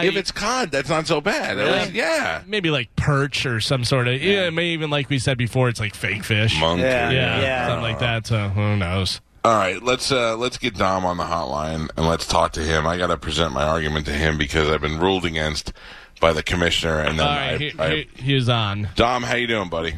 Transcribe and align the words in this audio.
if 0.00 0.16
it's 0.16 0.32
cod, 0.32 0.70
that's 0.72 0.88
not 0.88 1.06
so 1.06 1.20
bad. 1.20 1.56
It 1.58 1.64
was- 1.64 1.92
yeah. 1.92 2.42
maybe 2.46 2.70
like 2.70 2.94
perch 2.96 3.46
or 3.46 3.60
some 3.60 3.84
sort 3.84 4.08
of 4.08 4.20
yeah, 4.20 4.50
maybe 4.50 4.70
even 4.70 4.90
like 4.90 5.08
we 5.08 5.18
said 5.18 5.38
before, 5.38 5.68
it's 5.68 5.80
like 5.80 5.94
fake 5.94 6.24
fish. 6.24 6.58
Monkey. 6.58 6.82
Yeah. 6.82 7.10
yeah, 7.10 7.40
Yeah. 7.40 7.66
something 7.68 7.82
like 7.82 7.98
that. 8.00 8.26
So 8.26 8.48
who 8.48 8.76
knows? 8.76 9.20
All 9.44 9.54
right, 9.54 9.80
let's 9.82 10.10
uh, 10.10 10.36
let's 10.36 10.56
get 10.58 10.74
Dom 10.76 11.04
on 11.04 11.18
the 11.18 11.24
hotline 11.24 11.90
and 11.96 12.06
let's 12.08 12.26
talk 12.26 12.52
to 12.52 12.60
him. 12.60 12.86
I 12.86 12.96
got 12.96 13.08
to 13.08 13.18
present 13.18 13.52
my 13.52 13.62
argument 13.62 14.06
to 14.06 14.12
him 14.12 14.38
because 14.38 14.68
I've 14.70 14.80
been 14.80 14.98
ruled 14.98 15.24
against 15.26 15.72
by 16.18 16.32
the 16.32 16.42
commissioner. 16.42 17.00
And 17.00 17.18
then 17.18 17.26
All 17.26 17.34
right, 17.34 17.54
I, 17.54 17.56
he, 17.58 17.72
I- 17.78 17.90
he, 18.16 18.22
he 18.22 18.34
is 18.34 18.48
on. 18.48 18.88
Dom, 18.96 19.22
how 19.22 19.36
you 19.36 19.46
doing, 19.46 19.68
buddy? 19.68 19.94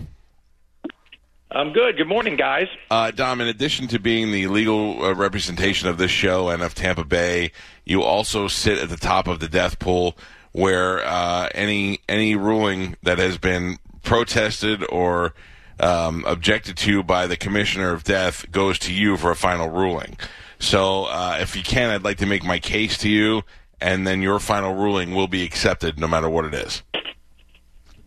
I'm 1.51 1.73
good. 1.73 1.97
Good 1.97 2.09
morning, 2.09 2.37
guys. 2.37 2.67
Uh, 2.91 3.13
Dom, 3.13 3.41
in 3.41 3.47
addition 3.47 3.87
to 3.89 4.01
being 4.01 4.33
the 4.33 4.49
legal 4.49 5.05
uh, 5.05 5.15
representation 5.15 5.89
of 5.89 5.97
this 5.97 6.11
show 6.11 6.49
and 6.49 6.61
of 6.61 6.75
Tampa 6.75 7.05
Bay, 7.05 7.53
you 7.85 8.03
also 8.03 8.49
sit 8.49 8.79
at 8.79 8.89
the 8.89 8.97
top 8.97 9.29
of 9.29 9.39
the 9.39 9.49
death 9.49 9.79
pool, 9.79 10.17
where 10.51 11.05
uh, 11.05 11.49
any 11.55 12.01
any 12.09 12.35
ruling 12.35 12.97
that 13.03 13.19
has 13.19 13.39
been 13.39 13.79
protested 14.03 14.85
or 14.91 15.35
um, 15.79 16.25
objected 16.27 16.77
to 16.79 17.05
by 17.05 17.29
the 17.29 17.37
commissioner 17.37 17.93
of 17.93 18.03
death 18.03 18.51
goes 18.51 18.79
to 18.81 18.93
you 18.93 19.17
for 19.17 19.31
a 19.31 19.37
final 19.37 19.69
ruling. 19.69 20.17
So, 20.59 21.05
uh, 21.05 21.39
if 21.41 21.55
you 21.55 21.63
can, 21.63 21.91
I'd 21.91 22.03
like 22.03 22.19
to 22.19 22.27
make 22.27 22.43
my 22.43 22.59
case 22.59 22.99
to 22.99 23.09
you, 23.09 23.43
and 23.81 24.07
then 24.07 24.21
your 24.21 24.41
final 24.41 24.75
ruling 24.75 25.15
will 25.15 25.29
be 25.29 25.45
accepted, 25.45 25.99
no 26.01 26.09
matter 26.09 26.29
what 26.29 26.45
it 26.47 26.55
is. 26.55 26.83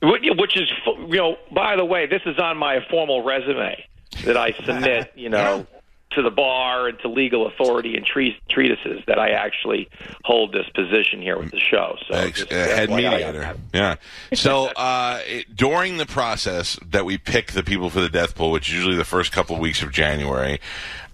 Which 0.02 0.56
is, 0.58 0.70
you 0.86 1.18
know, 1.18 1.38
by 1.52 1.76
the 1.76 1.86
way, 1.86 2.06
this 2.08 2.22
is 2.26 2.38
on 2.40 2.58
my 2.58 2.80
formal 2.90 3.24
resume 3.24 3.84
that 4.24 4.38
I 4.38 4.54
submit, 4.54 5.12
you 5.16 5.30
know, 5.30 5.68
to 6.12 6.22
the 6.24 6.32
bar 6.32 6.88
and 6.88 6.98
to 7.00 7.08
legal 7.08 7.48
authority 7.48 7.96
and 7.96 8.06
tre- 8.06 8.40
treatises 8.50 9.04
that 9.08 9.20
I 9.20 9.32
actually 9.32 9.90
hold 10.24 10.54
this 10.54 10.68
position 10.74 11.22
here 11.22 11.38
with 11.38 11.52
the 11.52 11.60
show. 11.60 11.98
So, 12.08 12.16
Ex- 12.16 12.40
just 12.40 12.52
uh, 12.52 12.56
head 12.56 12.90
mediator. 12.90 13.56
Yeah. 13.74 13.96
So 14.34 14.68
uh, 14.68 15.20
it, 15.26 15.56
during 15.56 15.98
the 15.98 16.06
process 16.06 16.80
that 16.90 17.06
we 17.06 17.18
pick 17.18 17.52
the 17.52 17.64
people 17.64 17.90
for 17.90 18.00
the 18.00 18.10
death 18.10 18.36
pool, 18.36 18.52
which 18.52 18.70
is 18.70 18.76
usually 18.76 18.96
the 18.96 19.06
first 19.06 19.32
couple 19.32 19.56
of 19.56 19.62
weeks 19.62 19.84
of 19.84 19.92
January, 19.92 20.60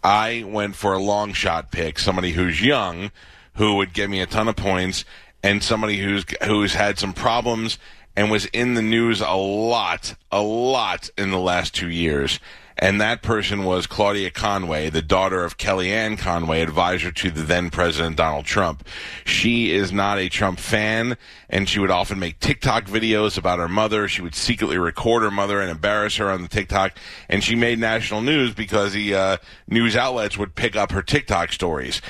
I 0.03 0.43
went 0.47 0.75
for 0.75 0.93
a 0.93 0.99
long 0.99 1.33
shot 1.33 1.71
pick, 1.71 1.99
somebody 1.99 2.31
who's 2.31 2.61
young, 2.61 3.11
who 3.55 3.75
would 3.75 3.93
give 3.93 4.09
me 4.09 4.21
a 4.21 4.27
ton 4.27 4.47
of 4.47 4.55
points, 4.55 5.03
and 5.43 5.61
somebody 5.61 5.97
who's 5.97 6.25
who's 6.43 6.73
had 6.73 6.97
some 6.99 7.13
problems 7.13 7.77
and 8.15 8.31
was 8.31 8.45
in 8.47 8.73
the 8.73 8.81
news 8.81 9.21
a 9.21 9.33
lot, 9.33 10.15
a 10.31 10.41
lot 10.41 11.09
in 11.17 11.31
the 11.31 11.39
last 11.39 11.73
two 11.73 11.89
years. 11.89 12.39
And 12.77 12.99
that 12.99 13.21
person 13.21 13.63
was 13.63 13.87
Claudia 13.87 14.31
Conway, 14.31 14.89
the 14.89 15.01
daughter 15.01 15.45
of 15.45 15.57
Kellyanne 15.57 16.17
Conway, 16.17 16.61
advisor 16.61 17.09
to 17.09 17.31
the 17.31 17.43
then 17.43 17.69
President 17.69 18.17
Donald 18.17 18.43
Trump. 18.43 18.85
She 19.23 19.71
is 19.71 19.93
not 19.93 20.17
a 20.17 20.27
Trump 20.27 20.59
fan, 20.59 21.15
and 21.49 21.69
she 21.69 21.79
would 21.79 21.89
often 21.91 22.19
make 22.19 22.41
TikTok 22.41 22.85
videos 22.85 23.37
about 23.37 23.59
her 23.59 23.69
mother. 23.69 24.09
She 24.09 24.21
would 24.21 24.35
secretly 24.35 24.77
record 24.77 25.23
her 25.23 25.31
mother 25.31 25.61
and 25.61 25.71
embarrass 25.71 26.17
her 26.17 26.29
on 26.29 26.41
the 26.41 26.49
TikTok. 26.49 26.97
And 27.29 27.41
she 27.41 27.55
made 27.55 27.79
national 27.79 28.21
news 28.21 28.53
because 28.53 28.91
the 28.91 29.15
uh, 29.15 29.37
news 29.69 29.95
outlets 29.95 30.37
would 30.37 30.55
pick 30.55 30.75
up 30.75 30.91
her 30.91 31.01
TikTok 31.01 31.53
stories. 31.53 32.01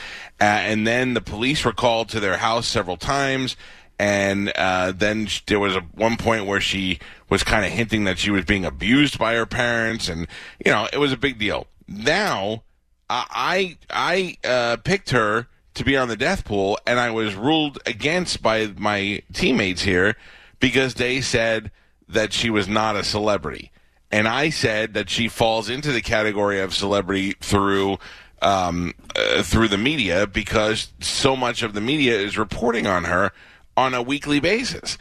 Uh, 0.41 0.45
and 0.45 0.87
then 0.87 1.13
the 1.13 1.21
police 1.21 1.63
were 1.63 1.73
called 1.73 2.09
to 2.09 2.19
their 2.19 2.37
house 2.37 2.65
several 2.65 2.97
times 2.97 3.55
and 3.97 4.51
uh, 4.55 4.91
then 4.91 5.27
there 5.47 5.59
was 5.59 5.75
a 5.75 5.81
one 5.81 6.17
point 6.17 6.45
where 6.45 6.61
she 6.61 6.99
was 7.29 7.43
kind 7.43 7.65
of 7.65 7.71
hinting 7.71 8.03
that 8.05 8.19
she 8.19 8.31
was 8.31 8.45
being 8.45 8.65
abused 8.65 9.17
by 9.17 9.35
her 9.35 9.45
parents, 9.45 10.09
and 10.09 10.27
you 10.63 10.71
know 10.71 10.87
it 10.91 10.97
was 10.97 11.11
a 11.11 11.17
big 11.17 11.39
deal. 11.39 11.67
Now, 11.87 12.63
I 13.09 13.77
I 13.89 14.37
uh, 14.43 14.77
picked 14.77 15.11
her 15.11 15.47
to 15.75 15.83
be 15.83 15.95
on 15.97 16.07
the 16.07 16.17
death 16.17 16.45
pool, 16.45 16.77
and 16.85 16.99
I 16.99 17.11
was 17.11 17.35
ruled 17.35 17.79
against 17.85 18.41
by 18.41 18.67
my 18.77 19.21
teammates 19.33 19.83
here 19.83 20.15
because 20.59 20.95
they 20.95 21.21
said 21.21 21.71
that 22.07 22.33
she 22.33 22.49
was 22.49 22.67
not 22.67 22.95
a 22.95 23.03
celebrity, 23.03 23.71
and 24.11 24.27
I 24.27 24.49
said 24.49 24.93
that 24.93 25.09
she 25.09 25.27
falls 25.29 25.69
into 25.69 25.91
the 25.91 26.01
category 26.01 26.59
of 26.59 26.73
celebrity 26.73 27.33
through 27.39 27.97
um, 28.41 28.93
uh, 29.15 29.41
through 29.41 29.69
the 29.69 29.77
media 29.77 30.27
because 30.27 30.91
so 30.99 31.35
much 31.35 31.63
of 31.63 31.73
the 31.73 31.81
media 31.81 32.17
is 32.17 32.37
reporting 32.37 32.85
on 32.87 33.05
her 33.05 33.31
on 33.77 33.93
a 33.93 34.01
weekly 34.01 34.39
basis. 34.39 34.97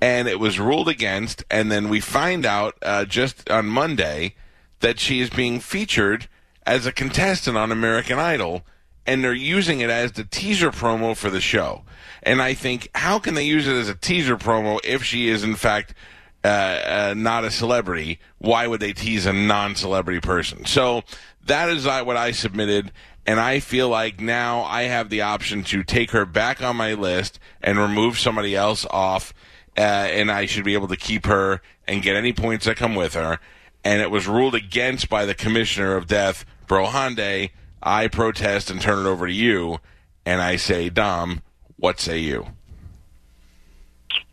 And 0.00 0.28
it 0.28 0.38
was 0.38 0.60
ruled 0.60 0.88
against, 0.88 1.44
and 1.50 1.72
then 1.72 1.88
we 1.88 2.00
find 2.00 2.44
out 2.44 2.76
uh, 2.82 3.06
just 3.06 3.48
on 3.50 3.66
Monday 3.66 4.34
that 4.80 5.00
she 5.00 5.20
is 5.20 5.30
being 5.30 5.58
featured 5.58 6.28
as 6.66 6.84
a 6.84 6.92
contestant 6.92 7.56
on 7.56 7.72
American 7.72 8.18
Idol, 8.18 8.62
and 9.06 9.22
they're 9.22 9.32
using 9.32 9.80
it 9.80 9.88
as 9.88 10.12
the 10.12 10.24
teaser 10.24 10.70
promo 10.70 11.16
for 11.16 11.30
the 11.30 11.40
show. 11.40 11.82
And 12.22 12.42
I 12.42 12.54
think, 12.54 12.90
how 12.94 13.18
can 13.18 13.34
they 13.34 13.44
use 13.44 13.68
it 13.68 13.74
as 13.74 13.88
a 13.88 13.94
teaser 13.94 14.36
promo 14.36 14.80
if 14.84 15.04
she 15.04 15.28
is, 15.28 15.44
in 15.44 15.54
fact, 15.54 15.94
uh, 16.44 16.48
uh, 16.48 17.14
not 17.16 17.44
a 17.44 17.50
celebrity? 17.50 18.18
Why 18.38 18.66
would 18.66 18.80
they 18.80 18.92
tease 18.92 19.26
a 19.26 19.32
non 19.32 19.76
celebrity 19.76 20.20
person? 20.20 20.66
So 20.66 21.04
that 21.44 21.68
is 21.70 21.86
uh, 21.86 22.02
what 22.02 22.16
I 22.16 22.32
submitted. 22.32 22.92
And 23.26 23.40
I 23.40 23.58
feel 23.58 23.88
like 23.88 24.20
now 24.20 24.62
I 24.62 24.82
have 24.82 25.10
the 25.10 25.22
option 25.22 25.64
to 25.64 25.82
take 25.82 26.12
her 26.12 26.24
back 26.24 26.62
on 26.62 26.76
my 26.76 26.94
list 26.94 27.40
and 27.60 27.76
remove 27.78 28.18
somebody 28.18 28.54
else 28.54 28.86
off. 28.88 29.34
Uh, 29.76 29.80
and 29.80 30.30
I 30.30 30.46
should 30.46 30.64
be 30.64 30.74
able 30.74 30.88
to 30.88 30.96
keep 30.96 31.26
her 31.26 31.60
and 31.88 32.02
get 32.02 32.16
any 32.16 32.32
points 32.32 32.66
that 32.66 32.76
come 32.76 32.94
with 32.94 33.14
her. 33.14 33.40
And 33.84 34.00
it 34.00 34.10
was 34.10 34.28
ruled 34.28 34.54
against 34.54 35.08
by 35.08 35.26
the 35.26 35.34
commissioner 35.34 35.96
of 35.96 36.06
death, 36.06 36.44
Bro 36.66 36.86
Hyundai. 36.86 37.50
I 37.82 38.08
protest 38.08 38.70
and 38.70 38.80
turn 38.80 39.04
it 39.04 39.08
over 39.08 39.26
to 39.26 39.32
you. 39.32 39.78
And 40.24 40.40
I 40.40 40.56
say, 40.56 40.88
Dom, 40.88 41.42
what 41.76 42.00
say 42.00 42.18
you? 42.18 42.46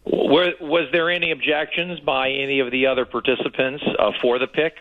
Were, 0.05 0.53
was 0.59 0.89
there 0.91 1.09
any 1.09 1.31
objections 1.31 1.99
by 1.99 2.29
any 2.29 2.59
of 2.59 2.71
the 2.71 2.87
other 2.87 3.05
participants 3.05 3.83
uh, 3.99 4.11
for 4.21 4.39
the 4.39 4.47
pick? 4.47 4.73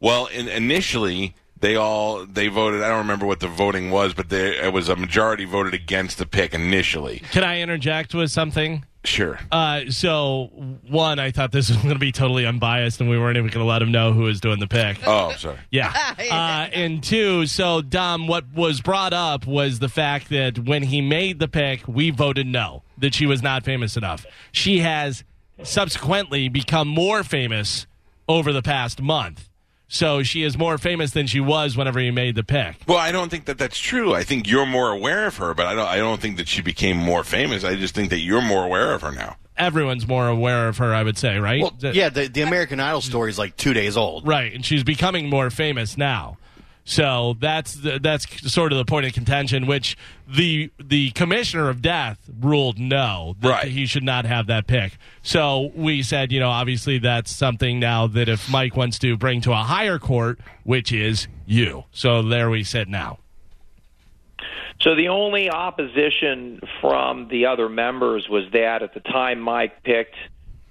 Well, 0.00 0.26
in, 0.26 0.48
initially 0.48 1.34
they 1.60 1.76
all 1.76 2.26
they 2.26 2.48
voted. 2.48 2.82
I 2.82 2.88
don't 2.88 2.98
remember 2.98 3.26
what 3.26 3.40
the 3.40 3.48
voting 3.48 3.90
was, 3.90 4.14
but 4.14 4.28
there 4.28 4.52
it 4.52 4.72
was 4.72 4.88
a 4.88 4.96
majority 4.96 5.44
voted 5.44 5.74
against 5.74 6.18
the 6.18 6.26
pick 6.26 6.54
initially. 6.54 7.22
Can 7.30 7.44
I 7.44 7.60
interject 7.60 8.14
with 8.14 8.30
something? 8.30 8.84
Sure. 9.02 9.38
Uh, 9.50 9.84
so 9.88 10.50
one, 10.88 11.18
I 11.18 11.30
thought 11.30 11.52
this 11.52 11.68
was 11.70 11.78
going 11.78 11.94
to 11.94 11.98
be 11.98 12.12
totally 12.12 12.44
unbiased, 12.44 13.00
and 13.00 13.08
we 13.08 13.18
weren't 13.18 13.38
even 13.38 13.48
going 13.48 13.64
to 13.64 13.68
let 13.68 13.80
him 13.80 13.90
know 13.92 14.12
who 14.12 14.22
was 14.22 14.40
doing 14.40 14.60
the 14.60 14.66
pick. 14.66 14.98
Oh, 15.06 15.32
sorry. 15.32 15.56
Yeah. 15.70 15.92
Uh, 16.18 16.68
and 16.72 17.02
two, 17.02 17.46
so 17.46 17.80
Dom, 17.80 18.26
what 18.26 18.52
was 18.52 18.80
brought 18.82 19.12
up 19.12 19.46
was 19.46 19.78
the 19.78 19.88
fact 19.88 20.28
that 20.30 20.58
when 20.58 20.82
he 20.82 21.00
made 21.00 21.38
the 21.38 21.48
pick, 21.48 21.86
we 21.88 22.10
voted 22.10 22.46
no, 22.46 22.82
that 22.98 23.14
she 23.14 23.24
was 23.24 23.42
not 23.42 23.64
famous 23.64 23.96
enough. 23.96 24.26
She 24.52 24.80
has 24.80 25.24
subsequently 25.62 26.48
become 26.48 26.88
more 26.88 27.22
famous 27.22 27.86
over 28.28 28.52
the 28.52 28.62
past 28.62 29.00
month. 29.00 29.48
So 29.92 30.22
she 30.22 30.44
is 30.44 30.56
more 30.56 30.78
famous 30.78 31.10
than 31.10 31.26
she 31.26 31.40
was 31.40 31.76
whenever 31.76 32.00
you 32.00 32.12
made 32.12 32.36
the 32.36 32.44
pick. 32.44 32.76
Well, 32.86 32.96
I 32.96 33.10
don't 33.10 33.28
think 33.28 33.46
that 33.46 33.58
that's 33.58 33.78
true. 33.78 34.14
I 34.14 34.22
think 34.22 34.48
you're 34.48 34.64
more 34.64 34.90
aware 34.90 35.26
of 35.26 35.36
her, 35.38 35.52
but 35.52 35.66
I 35.66 35.74
don't. 35.74 35.86
I 35.86 35.96
don't 35.96 36.20
think 36.20 36.36
that 36.36 36.46
she 36.46 36.62
became 36.62 36.96
more 36.96 37.24
famous. 37.24 37.64
I 37.64 37.74
just 37.74 37.92
think 37.92 38.10
that 38.10 38.20
you're 38.20 38.40
more 38.40 38.64
aware 38.64 38.94
of 38.94 39.02
her 39.02 39.10
now. 39.10 39.36
Everyone's 39.56 40.06
more 40.06 40.28
aware 40.28 40.68
of 40.68 40.78
her, 40.78 40.94
I 40.94 41.02
would 41.02 41.18
say, 41.18 41.38
right? 41.38 41.60
Well, 41.60 41.74
yeah, 41.92 42.08
the, 42.08 42.28
the 42.28 42.42
American 42.42 42.80
Idol 42.80 43.02
story 43.02 43.28
is 43.30 43.38
like 43.38 43.56
two 43.58 43.74
days 43.74 43.96
old. 43.96 44.26
Right, 44.26 44.54
and 44.54 44.64
she's 44.64 44.84
becoming 44.84 45.28
more 45.28 45.50
famous 45.50 45.98
now. 45.98 46.38
So 46.84 47.36
that's 47.38 47.74
the, 47.74 48.00
that's 48.02 48.52
sort 48.52 48.72
of 48.72 48.78
the 48.78 48.84
point 48.84 49.06
of 49.06 49.12
contention, 49.12 49.66
which 49.66 49.96
the 50.26 50.70
the 50.78 51.10
commissioner 51.12 51.68
of 51.68 51.82
death 51.82 52.18
ruled 52.40 52.78
no, 52.78 53.36
that 53.40 53.48
Right. 53.48 53.68
he 53.68 53.86
should 53.86 54.02
not 54.02 54.24
have 54.24 54.46
that 54.48 54.66
pick. 54.66 54.96
So 55.22 55.70
we 55.74 56.02
said, 56.02 56.32
you 56.32 56.40
know, 56.40 56.48
obviously 56.50 56.98
that's 56.98 57.30
something 57.30 57.78
now 57.78 58.06
that 58.08 58.28
if 58.28 58.50
Mike 58.50 58.76
wants 58.76 58.98
to 59.00 59.16
bring 59.16 59.40
to 59.42 59.52
a 59.52 59.56
higher 59.56 59.98
court, 59.98 60.40
which 60.64 60.90
is 60.90 61.28
you. 61.46 61.84
So 61.92 62.22
there 62.22 62.50
we 62.50 62.64
sit 62.64 62.88
now. 62.88 63.18
So 64.80 64.94
the 64.94 65.08
only 65.08 65.50
opposition 65.50 66.60
from 66.80 67.28
the 67.28 67.46
other 67.46 67.68
members 67.68 68.28
was 68.30 68.44
that 68.52 68.82
at 68.82 68.94
the 68.94 69.00
time 69.00 69.38
Mike 69.38 69.82
picked 69.82 70.14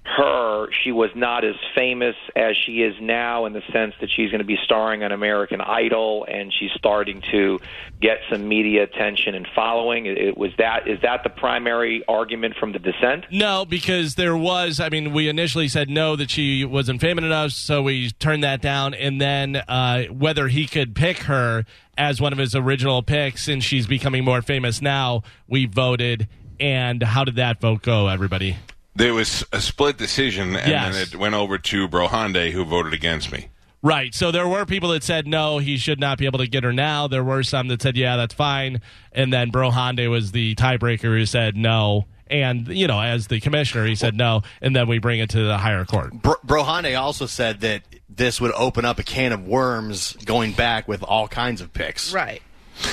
her, 0.04 0.68
she 0.82 0.92
was 0.92 1.10
not 1.14 1.44
as 1.44 1.54
famous 1.74 2.16
as 2.34 2.56
she 2.56 2.82
is 2.82 2.94
now 3.00 3.44
in 3.44 3.52
the 3.52 3.62
sense 3.72 3.94
that 4.00 4.10
she's 4.10 4.30
going 4.30 4.40
to 4.40 4.46
be 4.46 4.58
starring 4.64 5.02
on 5.02 5.12
American 5.12 5.60
Idol 5.60 6.26
and 6.26 6.52
she's 6.52 6.70
starting 6.74 7.22
to 7.30 7.60
get 8.00 8.18
some 8.30 8.48
media 8.48 8.84
attention 8.84 9.34
and 9.34 9.46
following. 9.54 10.06
It, 10.06 10.38
was 10.38 10.52
that 10.56 10.88
is 10.88 11.00
that 11.02 11.22
the 11.22 11.28
primary 11.28 12.02
argument 12.08 12.56
from 12.56 12.72
the 12.72 12.78
dissent? 12.78 13.26
No, 13.30 13.66
because 13.66 14.14
there 14.14 14.36
was. 14.36 14.80
I 14.80 14.88
mean, 14.88 15.12
we 15.12 15.28
initially 15.28 15.68
said 15.68 15.90
no 15.90 16.16
that 16.16 16.30
she 16.30 16.64
wasn't 16.64 17.00
famous 17.00 17.24
enough, 17.24 17.52
so 17.52 17.82
we 17.82 18.10
turned 18.12 18.42
that 18.42 18.62
down. 18.62 18.94
And 18.94 19.20
then 19.20 19.56
uh, 19.56 20.04
whether 20.04 20.48
he 20.48 20.66
could 20.66 20.94
pick 20.94 21.18
her 21.24 21.64
as 21.98 22.20
one 22.20 22.32
of 22.32 22.38
his 22.38 22.54
original 22.54 23.02
picks, 23.02 23.48
and 23.48 23.62
she's 23.62 23.86
becoming 23.86 24.24
more 24.24 24.40
famous 24.40 24.80
now, 24.80 25.22
we 25.46 25.66
voted. 25.66 26.26
And 26.58 27.02
how 27.02 27.24
did 27.24 27.36
that 27.36 27.60
vote 27.60 27.82
go, 27.82 28.08
everybody? 28.08 28.56
There 28.94 29.14
was 29.14 29.44
a 29.52 29.60
split 29.60 29.96
decision, 29.98 30.56
and 30.56 30.68
Yes. 30.70 30.94
then 30.94 31.02
it 31.02 31.16
went 31.16 31.34
over 31.34 31.58
to 31.58 31.88
Brohande, 31.88 32.50
who 32.52 32.64
voted 32.64 32.92
against 32.92 33.30
me. 33.32 33.48
Right. 33.82 34.14
So 34.14 34.30
there 34.30 34.46
were 34.46 34.66
people 34.66 34.90
that 34.90 35.02
said 35.02 35.26
no, 35.26 35.56
he 35.58 35.78
should 35.78 35.98
not 36.00 36.18
be 36.18 36.26
able 36.26 36.40
to 36.40 36.46
get 36.46 36.64
her 36.64 36.72
now. 36.72 37.06
There 37.08 37.24
were 37.24 37.42
some 37.42 37.68
that 37.68 37.80
said 37.80 37.96
yeah, 37.96 38.16
that's 38.16 38.34
fine. 38.34 38.82
And 39.12 39.32
then 39.32 39.50
Bro 39.50 39.70
Hyundai 39.70 40.10
was 40.10 40.32
the 40.32 40.54
tiebreaker 40.56 41.16
who 41.16 41.24
said 41.24 41.56
no, 41.56 42.06
And 42.26 42.68
you 42.68 42.86
know, 42.86 43.00
as 43.00 43.26
the 43.28 43.40
commissioner, 43.40 43.86
he 43.86 43.94
said 43.94 44.14
no, 44.14 44.42
and 44.60 44.76
then 44.76 44.86
we 44.86 44.98
bring 44.98 45.18
it 45.20 45.30
to 45.30 45.42
the 45.42 45.56
higher 45.58 45.84
court. 45.86 46.12
Bro- 46.12 46.36
Brohande 46.46 46.96
also 47.00 47.24
said 47.26 47.60
that 47.62 47.82
this 48.08 48.40
would 48.40 48.52
open 48.52 48.84
up 48.84 48.98
a 48.98 49.02
can 49.02 49.32
of 49.32 49.46
worms 49.48 50.12
going 50.26 50.52
back 50.52 50.86
with 50.86 51.02
all 51.02 51.26
kinds 51.26 51.60
of 51.62 51.72
picks. 51.72 52.12
Right. 52.12 52.42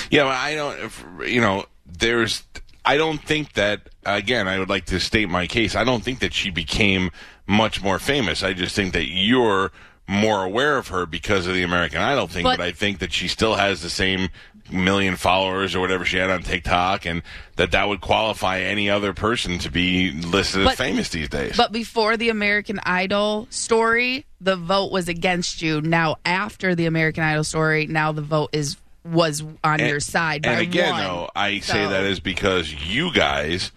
Yeah, 0.09 0.23
but 0.23 0.33
I 0.35 0.55
don't. 0.55 0.79
if- 0.79 1.03
You 1.27 1.41
know, 1.41 1.65
there's. 1.85 2.43
I 2.87 2.97
don't 2.97 3.21
think 3.21 3.53
that. 3.53 3.89
Again, 4.05 4.47
I 4.47 4.57
would 4.57 4.69
like 4.69 4.85
to 4.85 4.99
state 5.01 5.27
my 5.27 5.47
case. 5.47 5.75
I 5.75 5.83
don't 5.83 6.01
think 6.01 6.19
that 6.19 6.33
she 6.33 6.49
became 6.49 7.11
much 7.45 7.83
more 7.83 7.99
famous. 7.99 8.41
I 8.41 8.53
just 8.53 8.73
think 8.73 8.93
that 8.93 9.07
you're 9.09 9.71
more 10.07 10.45
aware 10.45 10.77
of 10.77 10.87
her 10.87 11.05
because 11.05 11.45
of 11.45 11.53
the 11.53 11.63
American 11.63 11.99
Idol 12.01 12.27
thing. 12.27 12.43
But, 12.43 12.57
But- 12.59 12.67
I 12.67 12.71
think 12.71 12.99
that 12.99 13.11
she 13.11 13.27
still 13.27 13.55
has 13.55 13.81
the 13.81 13.89
same 13.89 14.29
million 14.71 15.15
followers 15.15 15.75
or 15.75 15.79
whatever 15.81 16.05
she 16.05 16.17
had 16.17 16.29
on 16.29 16.41
TikTok, 16.43 17.05
and 17.05 17.21
that 17.57 17.71
that 17.71 17.87
would 17.87 18.01
qualify 18.01 18.59
any 18.59 18.89
other 18.89 19.13
person 19.13 19.59
to 19.59 19.71
be 19.71 20.11
listed 20.11 20.65
as 20.65 20.75
famous 20.75 21.09
these 21.09 21.29
days. 21.29 21.55
But 21.57 21.71
before 21.71 22.17
the 22.17 22.29
American 22.29 22.79
Idol 22.83 23.47
story, 23.49 24.25
the 24.41 24.55
vote 24.55 24.91
was 24.91 25.07
against 25.07 25.61
you. 25.61 25.81
Now 25.81 26.17
after 26.25 26.75
the 26.75 26.85
American 26.85 27.23
Idol 27.23 27.43
story, 27.43 27.87
now 27.87 28.11
the 28.11 28.21
vote 28.21 28.49
is 28.53 28.77
was 29.11 29.43
on 29.63 29.79
your 29.79 29.99
side 29.99 30.43
by 30.43 30.51
And 30.51 30.61
again, 30.61 30.91
one. 30.91 31.03
though, 31.03 31.29
I 31.35 31.59
say 31.59 31.85
that 31.87 32.03
is 32.03 32.19
because 32.19 32.73
you 32.73 33.11
guys 33.13 33.71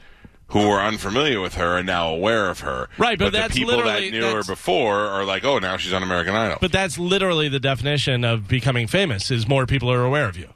who 0.49 0.69
are 0.69 0.81
unfamiliar 0.85 1.41
with 1.41 1.55
her 1.55 1.79
are 1.79 1.83
now 1.83 2.09
aware 2.13 2.51
of 2.51 2.61
her. 2.61 2.89
Right, 2.99 3.19
but 3.19 3.27
the 3.27 3.39
that's 3.39 3.55
people 3.57 3.83
that 3.83 4.03
knew 4.11 4.23
her 4.23 4.43
before 4.43 4.99
are 4.99 5.25
like, 5.25 5.45
oh, 5.45 5.59
now 5.59 5.77
she's 5.77 5.93
on 5.93 6.03
American 6.03 6.35
Idol. 6.35 6.59
But 6.61 6.73
that's 6.73 6.99
literally 6.99 7.49
the 7.49 7.61
definition 7.61 8.25
of 8.25 8.49
becoming 8.49 8.87
famous: 8.89 9.31
is 9.31 9.47
more 9.47 9.67
people 9.67 9.91
are 9.93 10.05
aware 10.05 10.29
of 10.29 10.37
you. 10.37 10.49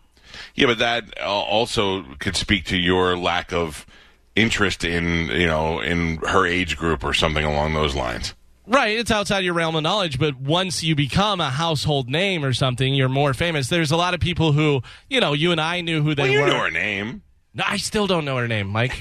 yeah, 0.56 0.66
but 0.66 0.78
that 0.78 1.04
uh, 1.20 1.24
also 1.24 2.02
could 2.18 2.36
speak 2.36 2.64
to 2.66 2.76
your 2.76 3.16
lack 3.16 3.52
of 3.52 3.86
interest 4.34 4.82
in 4.84 5.28
you 5.28 5.46
know 5.46 5.80
in 5.80 6.16
her 6.26 6.44
age 6.44 6.76
group 6.76 7.04
or 7.04 7.14
something 7.14 7.44
along 7.44 7.74
those 7.74 7.94
lines. 7.94 8.34
Right, 8.66 8.96
it's 8.98 9.10
outside 9.10 9.44
your 9.44 9.52
realm 9.54 9.76
of 9.76 9.82
knowledge, 9.82 10.18
but 10.18 10.36
once 10.40 10.82
you 10.82 10.94
become 10.94 11.38
a 11.40 11.50
household 11.50 12.08
name 12.08 12.44
or 12.44 12.54
something, 12.54 12.94
you're 12.94 13.10
more 13.10 13.34
famous. 13.34 13.68
There's 13.68 13.90
a 13.90 13.96
lot 13.96 14.14
of 14.14 14.20
people 14.20 14.52
who, 14.52 14.80
you 15.10 15.20
know, 15.20 15.34
you 15.34 15.52
and 15.52 15.60
I 15.60 15.82
knew 15.82 16.02
who 16.02 16.14
they 16.14 16.22
Well, 16.22 16.32
you 16.32 16.40
were. 16.40 16.46
know 16.46 16.58
her 16.60 16.70
name. 16.70 17.22
No, 17.52 17.64
I 17.66 17.76
still 17.76 18.06
don't 18.06 18.24
know 18.24 18.38
her 18.38 18.48
name, 18.48 18.68
Mike. 18.68 18.96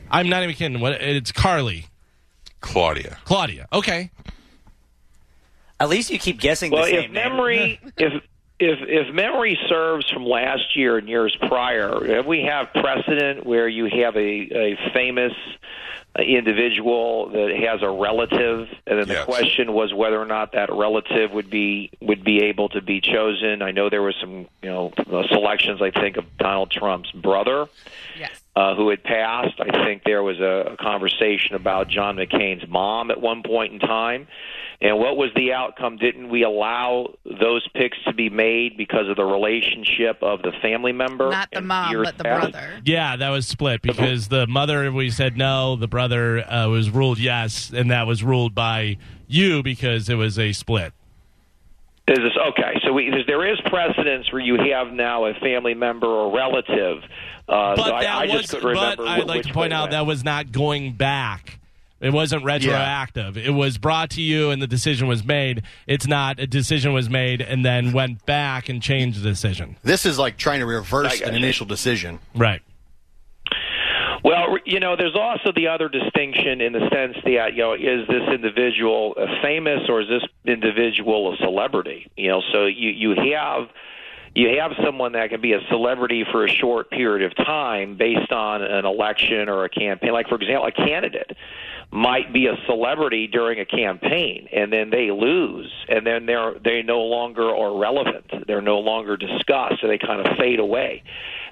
I'm 0.10 0.28
not 0.30 0.42
even 0.42 0.54
kidding. 0.54 0.80
What? 0.80 0.92
It's 1.02 1.32
Carly, 1.32 1.86
Claudia. 2.60 3.18
Claudia. 3.24 3.68
Okay, 3.72 4.10
At 5.78 5.88
least 5.90 6.08
you 6.10 6.18
keep 6.18 6.40
guessing 6.40 6.72
Well, 6.72 6.84
the 6.84 6.90
same 6.90 6.98
if 7.00 7.04
name. 7.10 7.12
memory, 7.12 7.80
if 7.98 8.22
if 8.58 8.78
if 8.82 9.14
memory 9.14 9.58
serves 9.68 10.08
from 10.10 10.24
last 10.24 10.76
year 10.76 10.96
and 10.98 11.08
years 11.08 11.36
prior, 11.48 12.04
if 12.04 12.26
we 12.26 12.42
have 12.42 12.72
precedent 12.72 13.44
where 13.44 13.68
you 13.68 13.86
have 13.86 14.16
a, 14.16 14.20
a 14.20 14.90
famous 14.92 15.32
individual 16.18 17.30
that 17.30 17.50
has 17.68 17.82
a 17.82 17.90
relative, 17.90 18.68
and 18.86 18.98
then 19.00 19.08
Yes. 19.08 19.18
the 19.18 19.24
question 19.24 19.72
was 19.72 19.92
whether 19.92 20.20
or 20.20 20.26
not 20.26 20.52
that 20.52 20.72
relative 20.72 21.32
would 21.32 21.50
be 21.50 21.90
would 22.00 22.22
be 22.24 22.42
able 22.44 22.68
to 22.70 22.80
be 22.80 23.00
chosen. 23.00 23.62
I 23.62 23.72
know 23.72 23.90
there 23.90 24.02
was 24.02 24.14
some 24.20 24.46
you 24.62 24.70
know 24.70 24.92
uh, 24.98 25.26
selections. 25.28 25.82
I 25.82 25.90
think 25.90 26.16
of 26.16 26.24
Donald 26.38 26.70
Trump's 26.70 27.10
brother 27.10 27.66
Yes. 28.18 28.40
Uh, 28.56 28.74
who 28.74 28.90
had 28.90 29.02
passed. 29.02 29.60
I 29.60 29.84
think 29.84 30.02
there 30.04 30.22
was 30.22 30.38
a, 30.40 30.72
a 30.72 30.76
conversation 30.76 31.56
about 31.56 31.88
John 31.88 32.16
McCain's 32.16 32.68
mom 32.68 33.10
at 33.10 33.20
one 33.20 33.42
point 33.42 33.72
in 33.72 33.78
time. 33.80 34.28
And 34.80 34.98
what 34.98 35.16
was 35.16 35.30
the 35.34 35.52
outcome? 35.52 35.96
Didn't 35.96 36.28
we 36.28 36.42
allow 36.42 37.14
those 37.24 37.66
picks 37.74 37.96
to 38.04 38.12
be 38.12 38.28
made 38.28 38.76
because 38.76 39.08
of 39.08 39.16
the 39.16 39.24
relationship 39.24 40.22
of 40.22 40.42
the 40.42 40.52
family 40.60 40.92
member? 40.92 41.30
Not 41.30 41.48
the 41.52 41.62
mom, 41.62 41.90
years 41.90 42.08
but 42.08 42.18
the 42.18 42.24
past? 42.24 42.52
brother. 42.52 42.80
yeah, 42.84 43.16
that 43.16 43.30
was 43.30 43.46
split 43.46 43.82
because 43.82 44.28
the 44.28 44.46
mother 44.46 44.90
we 44.92 45.10
said 45.10 45.36
no, 45.36 45.76
the 45.76 45.88
brother 45.88 46.40
uh, 46.40 46.68
was 46.68 46.90
ruled 46.90 47.18
yes, 47.18 47.72
and 47.74 47.90
that 47.90 48.06
was 48.06 48.22
ruled 48.22 48.54
by 48.54 48.98
you 49.26 49.62
because 49.62 50.08
it 50.08 50.16
was 50.16 50.38
a 50.38 50.52
split. 50.52 50.92
Is 52.06 52.18
this 52.18 52.32
okay? 52.50 52.78
So 52.84 52.92
we, 52.92 53.08
there's- 53.10 53.24
there 53.26 53.50
is 53.50 53.58
precedence 53.66 54.30
where 54.32 54.42
you 54.42 54.56
have 54.72 54.92
now 54.92 55.24
a 55.26 55.34
family 55.34 55.72
member 55.74 56.06
or 56.06 56.34
relative. 56.36 57.02
Uh, 57.48 57.76
But 57.76 57.86
so 57.86 57.94
I, 57.94 58.02
that 58.02 58.14
I 58.14 58.22
was, 58.24 58.32
just 58.32 58.50
couldn't 58.50 58.68
remember 58.68 58.96
but 59.04 59.08
I'd 59.08 59.24
like 59.24 59.42
to 59.44 59.52
point 59.52 59.72
out 59.72 59.82
went. 59.84 59.92
that 59.92 60.06
was 60.06 60.22
not 60.22 60.52
going 60.52 60.92
back. 60.92 61.58
It 62.00 62.12
wasn't 62.12 62.44
retroactive. 62.44 63.38
It 63.38 63.52
was 63.54 63.78
brought 63.78 64.10
to 64.10 64.20
you 64.20 64.50
and 64.50 64.60
the 64.60 64.66
decision 64.66 65.08
was 65.08 65.24
made. 65.24 65.62
It's 65.86 66.06
not 66.06 66.38
a 66.38 66.46
decision 66.46 66.92
was 66.92 67.08
made 67.08 67.40
and 67.40 67.64
then 67.64 67.92
went 67.94 68.26
back 68.26 68.68
and 68.68 68.82
changed 68.82 69.22
the 69.22 69.28
decision. 69.30 69.76
This 69.82 70.04
is 70.04 70.18
like 70.18 70.36
trying 70.36 70.60
to 70.60 70.66
reverse 70.66 71.22
an 71.22 71.30
you. 71.32 71.38
initial 71.38 71.64
decision. 71.64 72.18
Right. 72.34 72.60
Well, 74.24 74.56
you 74.64 74.80
know, 74.80 74.96
there's 74.96 75.14
also 75.14 75.52
the 75.54 75.68
other 75.68 75.90
distinction 75.90 76.62
in 76.62 76.72
the 76.72 76.88
sense 76.90 77.16
that 77.24 77.52
you 77.52 77.58
know, 77.58 77.74
is 77.74 78.08
this 78.08 78.26
individual 78.32 79.14
famous 79.42 79.82
or 79.86 80.00
is 80.00 80.08
this 80.08 80.22
individual 80.46 81.34
a 81.34 81.36
celebrity? 81.36 82.10
You 82.16 82.28
know, 82.28 82.42
so 82.50 82.64
you 82.64 82.88
you 82.88 83.34
have 83.34 83.68
you 84.34 84.58
have 84.60 84.72
someone 84.82 85.12
that 85.12 85.28
can 85.28 85.42
be 85.42 85.52
a 85.52 85.60
celebrity 85.68 86.24
for 86.32 86.46
a 86.46 86.48
short 86.48 86.90
period 86.90 87.30
of 87.30 87.36
time 87.36 87.98
based 87.98 88.32
on 88.32 88.62
an 88.62 88.86
election 88.86 89.50
or 89.50 89.64
a 89.64 89.68
campaign. 89.68 90.12
Like, 90.12 90.28
for 90.28 90.36
example, 90.36 90.66
a 90.66 90.72
candidate 90.72 91.36
might 91.92 92.32
be 92.32 92.46
a 92.46 92.56
celebrity 92.66 93.28
during 93.28 93.60
a 93.60 93.66
campaign 93.66 94.48
and 94.52 94.72
then 94.72 94.90
they 94.90 95.10
lose 95.12 95.70
and 95.88 96.04
then 96.04 96.24
they're 96.24 96.54
they 96.64 96.82
no 96.82 97.02
longer 97.02 97.54
are 97.54 97.78
relevant. 97.78 98.46
They're 98.46 98.62
no 98.62 98.78
longer 98.78 99.18
discussed, 99.18 99.82
so 99.82 99.86
they 99.86 99.98
kind 99.98 100.26
of 100.26 100.38
fade 100.38 100.60
away. 100.60 101.02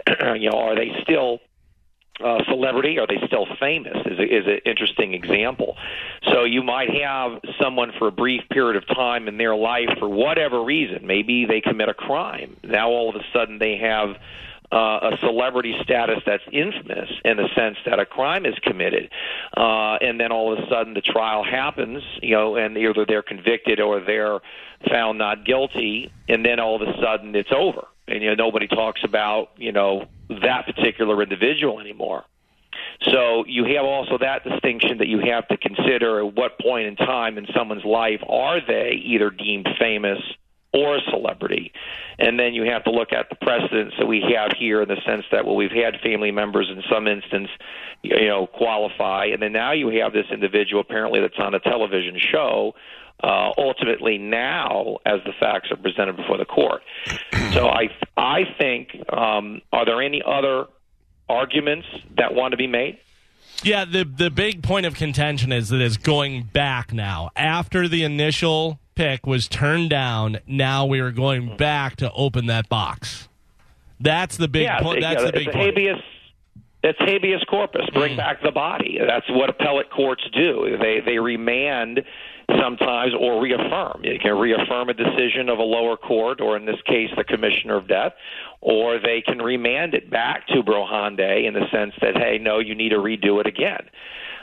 you 0.37 0.49
know, 0.49 0.59
are 0.59 0.75
they 0.75 0.91
still 1.03 1.41
uh, 2.23 2.45
celebrity? 2.45 2.99
Are 2.99 3.07
they 3.07 3.21
still 3.27 3.47
famous? 3.59 3.97
Is 4.07 4.19
a, 4.19 4.23
is 4.23 4.47
an 4.47 4.61
interesting 4.65 5.15
example. 5.15 5.77
So 6.33 6.45
you 6.45 6.63
might 6.63 6.91
have 6.91 7.41
someone 7.61 7.93
for 7.99 8.09
a 8.09 8.13
brief 8.13 8.43
period 8.51 8.77
of 8.77 8.87
time 8.95 9.29
in 9.29 9.39
their 9.39 9.57
life 9.57 9.89
for 9.99 10.09
whatever 10.09 10.63
reason. 10.63 11.07
Maybe 11.07 11.45
they 11.47 11.61
commit 11.61 11.89
a 11.89 11.95
crime. 11.95 12.57
Now 12.63 12.91
all 12.91 13.09
of 13.09 13.17
a 13.17 13.25
sudden 13.33 13.59
they 13.59 13.77
have 13.79 14.17
uh, 14.73 15.11
a 15.13 15.19
celebrity 15.21 15.75
status 15.83 16.21
that's 16.25 16.43
infamous 16.51 17.11
in 17.25 17.37
the 17.37 17.49
sense 17.55 17.77
that 17.85 17.99
a 17.99 18.07
crime 18.07 18.47
is 18.47 18.55
committed, 18.63 19.11
uh, 19.55 19.97
and 20.01 20.19
then 20.19 20.33
all 20.33 20.53
of 20.53 20.59
a 20.59 20.69
sudden 20.71 20.95
the 20.95 21.03
trial 21.03 21.45
happens, 21.45 22.03
you 22.23 22.35
know, 22.35 22.57
and 22.57 22.79
either 22.79 23.05
they're 23.07 23.23
convicted 23.23 23.81
or 23.81 24.01
they're 24.01 24.41
found 24.91 25.19
not 25.19 25.45
guilty, 25.45 26.11
and 26.29 26.45
then 26.45 26.59
all 26.59 26.81
of 26.81 26.89
a 26.89 26.93
sudden 27.03 27.35
it's 27.37 27.53
over, 27.55 27.87
and 28.09 28.23
you 28.23 28.29
know 28.29 28.35
nobody 28.35 28.69
talks 28.69 29.01
about 29.05 29.51
you 29.57 29.73
know 29.73 30.07
that 30.29 30.67
particular 30.67 31.23
individual 31.23 31.81
anymore. 31.81 32.25
So 33.11 33.45
you 33.47 33.65
have 33.77 33.85
also 33.85 34.19
that 34.19 34.45
distinction 34.45 34.99
that 34.99 35.09
you 35.09 35.21
have 35.21 35.47
to 35.49 35.57
consider 35.57 36.21
at 36.21 36.35
what 36.35 36.59
point 36.59 36.87
in 36.87 36.97
time 36.97 37.37
in 37.37 37.47
someone's 37.55 37.85
life 37.85 38.21
are 38.29 38.61
they 38.65 38.93
either 39.05 39.31
deemed 39.31 39.69
famous 39.79 40.19
or 40.73 40.97
a 40.97 41.01
celebrity. 41.11 41.73
And 42.19 42.39
then 42.39 42.55
you 42.55 42.65
have 42.65 42.85
to 42.85 42.91
look 42.91 43.13
at 43.13 43.29
the 43.29 43.37
precedents 43.37 43.95
that 43.99 44.07
we 44.07 44.23
have 44.35 44.53
here 44.59 44.83
in 44.83 44.89
the 44.89 44.97
sense 45.05 45.25
that 45.31 45.45
well 45.45 45.57
we've 45.57 45.71
had 45.71 46.01
family 46.03 46.31
members 46.31 46.71
in 46.71 46.83
some 46.91 47.07
instance 47.07 47.49
you 48.03 48.27
know 48.27 48.47
qualify 48.47 49.27
and 49.27 49.43
then 49.43 49.53
now 49.53 49.73
you 49.73 49.89
have 50.01 50.13
this 50.13 50.27
individual 50.33 50.81
apparently 50.81 51.21
that's 51.21 51.39
on 51.39 51.55
a 51.55 51.61
television 51.61 52.19
show 52.19 52.75
uh, 53.23 53.53
ultimately 53.59 54.19
now 54.19 54.99
as 55.07 55.21
the 55.25 55.33
facts 55.39 55.71
are 55.71 55.77
presented 55.77 56.17
before 56.17 56.39
the 56.39 56.45
court. 56.45 56.83
So 57.53 57.69
I 57.69 57.89
I 58.17 58.45
think 58.59 58.91
um, 59.13 59.63
are 59.73 59.85
there 59.85 60.03
any 60.03 60.23
other 60.25 60.67
arguments 61.29 61.87
that 62.17 62.35
want 62.35 62.53
to 62.53 62.57
be 62.57 62.67
made? 62.67 62.99
Yeah, 63.63 63.85
the 63.85 64.05
the 64.05 64.31
big 64.31 64.63
point 64.63 64.87
of 64.87 64.95
contention 64.95 65.53
is 65.53 65.69
that 65.69 65.81
it's 65.81 65.97
going 65.97 66.45
back 66.45 66.93
now. 66.93 67.31
After 67.37 67.89
the 67.89 68.03
initial 68.05 68.81
pick 68.95 69.27
was 69.27 69.49
turned 69.49 69.91
down, 69.91 70.39
now 70.47 70.87
we 70.87 71.01
are 71.01 71.13
going 71.13 71.57
back 71.57 71.97
to 71.97 72.11
open 72.13 72.47
that 72.47 72.69
box. 72.69 73.29
That's 74.01 74.37
the 74.37 74.49
big 74.49 74.65
yeah, 74.65 74.81
point. 74.81 75.01
That's 75.01 75.21
yeah, 75.21 75.27
the 75.27 75.33
big 75.33 75.53
point. 75.53 75.67
habeas. 75.67 76.03
It's 76.83 76.99
habeas 76.99 77.45
corpus. 77.49 77.89
Bring 77.93 78.17
back 78.17 78.43
the 78.43 78.51
body. 78.51 78.99
That's 78.99 79.29
what 79.31 79.49
appellate 79.49 79.91
courts 79.91 80.25
do. 80.35 80.77
They 80.81 81.01
they 81.01 81.19
remand 81.19 82.03
sometimes 82.61 83.13
or 83.19 83.41
reaffirm. 83.43 84.01
You 84.05 84.19
can 84.19 84.37
reaffirm 84.37 84.89
a 84.89 84.95
decision 84.95 85.49
of 85.49 85.59
a 85.59 85.63
lower 85.63 85.97
court, 85.97 86.41
or 86.41 86.57
in 86.57 86.65
this 86.67 86.81
case, 86.87 87.11
the 87.17 87.25
commissioner 87.25 87.77
of 87.77 87.89
death, 87.89 88.13
or 88.61 88.99
they 88.99 89.23
can 89.23 89.39
remand 89.39 89.95
it 89.95 90.11
back 90.11 90.47
to 90.49 90.63
Brohande 90.63 91.47
in 91.47 91.55
the 91.55 91.67
sense 91.71 91.95
that, 92.01 92.17
hey, 92.17 92.39
no, 92.39 92.59
you 92.59 92.75
need 92.75 92.91
to 92.91 92.97
redo 92.97 93.41
it 93.41 93.47
again, 93.47 93.89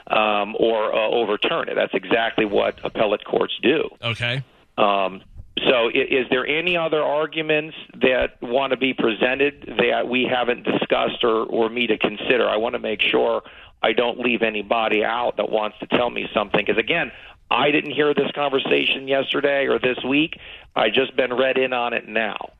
um, 0.06 0.56
or 0.58 0.94
uh, 0.94 1.08
overturn 1.08 1.68
it. 1.68 1.74
That's 1.74 1.94
exactly 1.94 2.44
what 2.44 2.78
appellate 2.84 3.24
courts 3.24 3.54
do. 3.62 3.88
Okay. 4.02 4.42
Um, 4.78 5.22
so, 5.68 5.88
i- 5.88 5.92
is 5.92 6.26
there 6.30 6.46
any 6.46 6.76
other 6.76 7.02
arguments 7.02 7.76
that 8.00 8.40
want 8.40 8.70
to 8.70 8.76
be 8.76 8.94
presented 8.94 9.74
that 9.78 10.08
we 10.08 10.24
haven't 10.24 10.62
discussed 10.64 11.22
or, 11.22 11.44
or 11.44 11.68
me 11.68 11.86
to 11.88 11.98
consider? 11.98 12.48
I 12.48 12.56
want 12.56 12.74
to 12.74 12.78
make 12.78 13.02
sure 13.02 13.42
I 13.82 13.92
don't 13.92 14.18
leave 14.20 14.42
anybody 14.42 15.04
out 15.04 15.36
that 15.38 15.50
wants 15.50 15.78
to 15.80 15.86
tell 15.86 16.10
me 16.10 16.28
something. 16.34 16.60
Because, 16.64 16.78
again, 16.78 17.12
I 17.50 17.70
didn't 17.70 17.92
hear 17.92 18.14
this 18.14 18.30
conversation 18.34 19.08
yesterday 19.08 19.66
or 19.66 19.78
this 19.78 19.98
week. 20.04 20.38
I 20.76 20.88
just 20.88 21.16
been 21.16 21.34
read 21.34 21.58
in 21.58 21.72
on 21.72 21.92
it 21.92 22.06
now, 22.06 22.52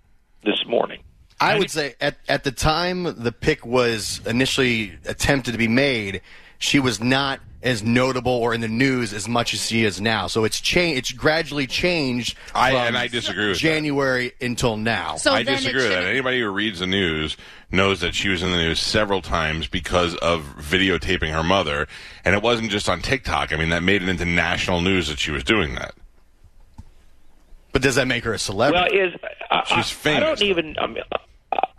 this 0.44 0.64
morning. 0.66 1.02
I 1.40 1.58
would 1.58 1.70
say 1.70 1.94
at 2.00 2.18
at 2.28 2.44
the 2.44 2.52
time 2.52 3.04
the 3.04 3.32
pick 3.32 3.64
was 3.64 4.20
initially 4.26 4.98
attempted 5.06 5.52
to 5.52 5.58
be 5.58 5.68
made, 5.68 6.20
she 6.60 6.78
was 6.78 7.00
not 7.00 7.40
as 7.62 7.82
notable 7.82 8.32
or 8.32 8.54
in 8.54 8.60
the 8.62 8.68
news 8.68 9.12
as 9.12 9.28
much 9.28 9.52
as 9.52 9.66
she 9.66 9.84
is 9.84 10.00
now. 10.00 10.26
So 10.28 10.44
it's 10.44 10.60
changed. 10.60 10.98
It's 10.98 11.12
gradually 11.12 11.66
changed. 11.66 12.34
I- 12.54 12.70
from 12.70 12.80
and 12.80 12.96
I 12.96 13.08
disagree 13.08 13.48
with 13.48 13.56
that. 13.56 13.60
January 13.60 14.32
until 14.40 14.76
now. 14.78 15.16
So 15.16 15.32
I 15.32 15.42
disagree 15.42 15.82
with 15.82 15.90
that. 15.90 16.04
Anybody 16.04 16.40
who 16.40 16.48
reads 16.48 16.78
the 16.78 16.86
news 16.86 17.36
knows 17.70 18.00
that 18.00 18.14
she 18.14 18.28
was 18.28 18.42
in 18.42 18.50
the 18.50 18.56
news 18.56 18.80
several 18.80 19.20
times 19.20 19.66
because 19.66 20.14
of 20.16 20.42
videotaping 20.58 21.32
her 21.32 21.42
mother, 21.42 21.86
and 22.24 22.34
it 22.34 22.42
wasn't 22.42 22.70
just 22.70 22.88
on 22.88 23.00
TikTok. 23.02 23.52
I 23.52 23.56
mean, 23.56 23.68
that 23.70 23.82
made 23.82 24.02
it 24.02 24.08
into 24.08 24.24
national 24.24 24.80
news 24.80 25.08
that 25.08 25.18
she 25.18 25.30
was 25.30 25.44
doing 25.44 25.74
that. 25.74 25.94
but 27.72 27.82
does 27.82 27.96
that 27.96 28.06
make 28.08 28.24
her 28.24 28.32
a 28.32 28.38
celebrity? 28.38 28.96
Well, 28.98 29.10
celebrity? 29.10 29.32
is 29.36 29.40
I, 29.50 29.62
She's 29.64 29.76
I, 29.76 29.78
I 29.80 29.82
famous, 29.82 30.40
don't 30.40 30.48
even. 30.48 30.76
I 30.78 30.86
mean, 30.86 31.02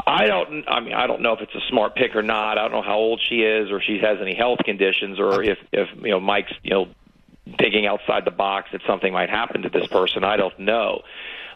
I 0.06 0.26
don't. 0.28 0.66
I 0.68 0.80
mean, 0.80 0.94
I 0.94 1.08
don't 1.08 1.22
know 1.22 1.34
if 1.34 1.42
it's 1.42 1.56
a 1.56 1.62
smart 1.70 1.96
pick 1.96 2.16
or 2.16 2.24
not. 2.24 2.58
I 2.58 2.64
don't 2.64 2.72
know 2.72 2.82
how 2.82 2.98
old 2.98 3.22
she 3.28 3.42
is, 3.42 3.72
or 3.72 3.78
if 3.78 3.84
she 3.84 4.00
has 4.00 4.18
any 4.22 4.36
health 4.36 4.60
conditions, 4.64 5.20
or 5.20 5.44
if 5.44 5.58
if 5.72 5.90
you 6.02 6.12
know 6.12 6.20
Mike's 6.20 6.54
you 6.64 6.72
know 6.72 6.88
thinking 7.58 7.86
outside 7.86 8.26
the 8.26 8.32
box 8.32 8.70
that 8.72 8.82
something 8.88 9.12
might 9.12 9.30
happen 9.30 9.64
to 9.64 9.70
this 9.70 9.88
person. 9.88 10.24
I 10.24 10.38
don't 10.38 10.58
know. 10.60 11.02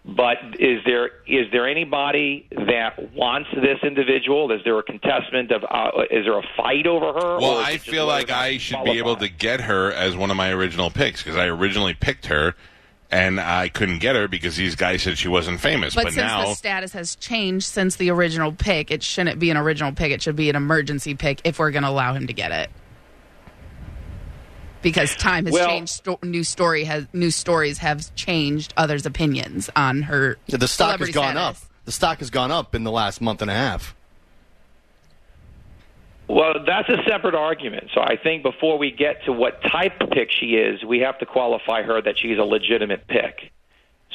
But 0.08 0.38
is 0.60 0.84
there 0.86 1.10
is 1.25 1.52
there 1.52 1.68
anybody 1.68 2.48
that 2.52 3.14
wants 3.14 3.50
this 3.56 3.80
individual? 3.82 4.52
Is 4.52 4.62
there 4.64 4.78
a 4.78 4.84
contestment 4.84 5.52
of? 5.52 5.64
Uh, 5.64 6.04
is 6.12 6.25
there 6.25 6.38
a 6.38 6.44
fight 6.56 6.86
over 6.86 7.08
her? 7.08 7.40
Well, 7.40 7.58
I 7.58 7.78
feel 7.78 8.06
like 8.06 8.30
I 8.30 8.60
should 8.60 8.84
be 8.84 9.00
able 9.00 9.16
to 9.16 9.28
get 9.28 9.62
her 9.62 9.92
as 9.92 10.16
one 10.16 10.30
of 10.30 10.38
my 10.38 10.52
original 10.52 10.92
picks 10.92 11.24
because 11.24 11.38
I 11.38 11.48
originally 11.48 11.96
picked 11.96 12.28
her, 12.28 12.54
and 13.12 13.39
I 13.39 13.69
couldn't 13.69 14.00
get 14.00 14.15
her 14.15 14.27
because 14.27 14.55
these 14.55 14.75
guys 14.75 15.03
said 15.03 15.17
she 15.17 15.27
wasn't 15.27 15.59
famous. 15.59 15.93
But, 15.95 16.05
But, 16.05 16.13
since 16.13 16.25
now, 16.27 16.45
the 16.47 16.53
status 16.55 16.91
has 16.93 17.15
changed 17.15 17.65
since 17.65 17.95
the 17.97 18.09
original 18.12 18.51
pick, 18.51 18.91
it 18.91 19.03
shouldn't 19.03 19.39
be 19.39 19.50
an 19.50 19.57
original 19.57 19.91
pick. 19.91 20.12
It 20.12 20.21
should 20.21 20.35
be 20.35 20.50
an 20.50 20.55
emergency 20.55 21.15
pick 21.15 21.41
if 21.43 21.59
we're 21.59 21.71
going 21.71 21.83
to 21.83 21.89
allow 21.89 22.13
him 22.13 22.27
to 22.27 22.33
get 22.33 22.51
it. 22.51 22.69
Because 24.81 25.15
time 25.15 25.45
has 25.45 25.53
Well- 25.53 25.67
changed, 25.67 25.93
sto- 25.93 26.19
new 26.21 26.43
story 26.43 26.83
has 26.83 27.07
new 27.12 27.31
stories 27.31 27.79
have 27.79 28.13
changed 28.15 28.74
others' 28.77 29.05
opinions 29.05 29.69
on 29.75 30.03
her. 30.03 30.38
the 30.47 30.67
stock 30.67 31.00
has 31.00 31.09
gone 31.09 31.33
status. 31.33 31.63
up. 31.63 31.69
The 31.85 31.91
stock 31.91 32.19
has 32.19 32.29
gone 32.29 32.51
up 32.51 32.75
in 32.75 32.83
the 32.83 32.91
last 32.91 33.19
month 33.21 33.41
and 33.41 33.50
a 33.50 33.53
half. 33.55 33.95
Well, 36.27 36.55
that's 36.65 36.89
a 36.89 36.98
separate 37.08 37.36
argument. 37.36 37.89
So 37.94 38.01
I 38.01 38.15
think 38.17 38.41
before 38.44 38.77
we 38.77 38.91
get 38.91 39.24
to 39.25 39.32
what 39.34 39.62
type 39.62 40.01
of 40.01 40.10
pick 40.10 40.29
she 40.32 40.55
is, 40.55 40.84
we 40.84 41.00
have 41.00 41.20
to 41.20 41.25
qualify 41.25 41.84
her 41.84 42.01
that 42.01 42.17
she's 42.17 42.38
a 42.39 42.44
legitimate 42.44 43.08
pick. 43.08 43.51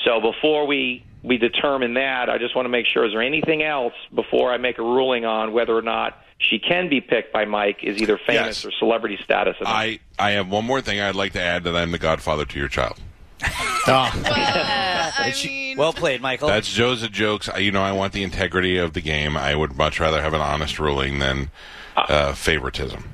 So 0.04 0.20
before 0.20 0.66
we 0.66 1.04
we 1.22 1.36
determine 1.36 1.94
that, 1.94 2.30
I 2.30 2.38
just 2.38 2.56
want 2.56 2.64
to 2.64 2.70
make 2.70 2.86
sure 2.86 3.04
is 3.04 3.12
there 3.12 3.20
anything 3.22 3.62
else 3.62 3.92
before 4.14 4.50
I 4.52 4.56
make 4.56 4.78
a 4.78 4.82
ruling 4.82 5.24
on 5.26 5.52
whether 5.52 5.76
or 5.76 5.82
not 5.82 6.18
she 6.38 6.58
can 6.58 6.88
be 6.88 7.02
picked 7.02 7.32
by 7.32 7.44
Mike 7.44 7.84
is 7.84 8.00
either 8.00 8.16
famous 8.16 8.64
Yes. 8.64 8.64
or 8.64 8.70
celebrity 8.72 9.18
status. 9.22 9.56
enough. 9.60 9.70
I 9.72 10.00
I 10.18 10.30
have 10.32 10.48
one 10.48 10.64
more 10.64 10.80
thing 10.80 10.98
I'd 11.00 11.14
like 11.14 11.32
to 11.34 11.40
add 11.42 11.64
that 11.64 11.76
I'm 11.76 11.90
the 11.92 11.98
godfather 11.98 12.44
to 12.46 12.58
your 12.58 12.68
child. 12.68 12.98
Ah. 13.86 14.12
Uh, 14.14 15.22
I 15.24 15.34
mean, 15.44 15.76
Well 15.78 15.94
played, 15.94 16.20
Michael. 16.20 16.48
That's 16.48 16.70
Joe's 16.70 17.06
jokes. 17.08 17.48
I, 17.48 17.58
you 17.58 17.72
know, 17.72 17.82
I 17.82 17.92
want 17.92 18.12
the 18.12 18.22
integrity 18.22 18.76
of 18.76 18.92
the 18.92 19.00
game. 19.00 19.36
I 19.38 19.54
would 19.54 19.74
much 19.76 19.98
rather 19.98 20.20
have 20.20 20.34
an 20.34 20.42
honest 20.42 20.78
ruling 20.78 21.18
than 21.18 21.50
uh, 21.96 22.32
favoritism. 22.34 23.04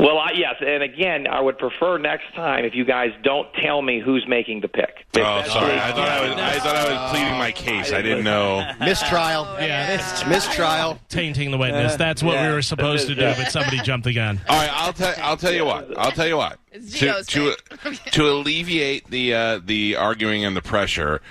Well, 0.00 0.18
I, 0.18 0.32
yes, 0.34 0.56
and 0.60 0.82
again, 0.82 1.28
I 1.28 1.40
would 1.40 1.58
prefer 1.58 1.96
next 1.96 2.34
time 2.34 2.64
if 2.64 2.74
you 2.74 2.84
guys 2.84 3.12
don't 3.22 3.46
tell 3.54 3.80
me 3.82 4.00
who's 4.00 4.26
making 4.26 4.60
the 4.60 4.66
pick. 4.68 5.06
If 5.14 5.24
Oh, 5.24 5.44
sorry. 5.48 5.74
I 5.78 5.92
thought 5.92 6.08
I 6.08 6.20
was. 6.28 6.30
I 6.40 6.58
thought 6.58 6.74
I 6.76 6.90
was 7.04 7.10
pleading 7.12 7.38
my 7.38 7.52
case. 7.52 7.92
I 7.92 8.02
didn't 8.02 8.24
know. 8.24 8.68
Mistrial. 8.80 9.44
Yeah, 9.60 9.96
Mistrial. 10.28 10.98
tainting 11.08 11.52
the 11.52 11.56
witness. 11.56 11.94
That's 11.94 12.20
what 12.20 12.40
we 12.42 12.48
were 12.52 12.62
supposed 12.62 13.06
to 13.06 13.14
do, 13.14 13.32
but 13.36 13.52
somebody 13.52 13.78
jumped 13.84 14.06
the 14.06 14.12
gun. 14.12 14.40
All 14.48 14.56
right, 14.56 14.70
I'll 14.72 14.92
tell. 14.92 15.14
I'll 15.18 15.36
tell 15.36 15.52
you 15.52 15.64
what. 15.64 15.96
I'll 15.96 16.10
tell 16.12 16.26
you 16.26 16.36
what. 16.36 16.58
It's 16.72 16.98
To 16.98 17.22
to, 17.22 17.54
to 18.10 18.28
alleviate 18.28 19.08
the 19.08 19.34
uh, 19.34 19.60
the 19.64 19.94
arguing 19.94 20.44
and 20.44 20.56
the 20.56 20.62
pressure, 20.62 21.22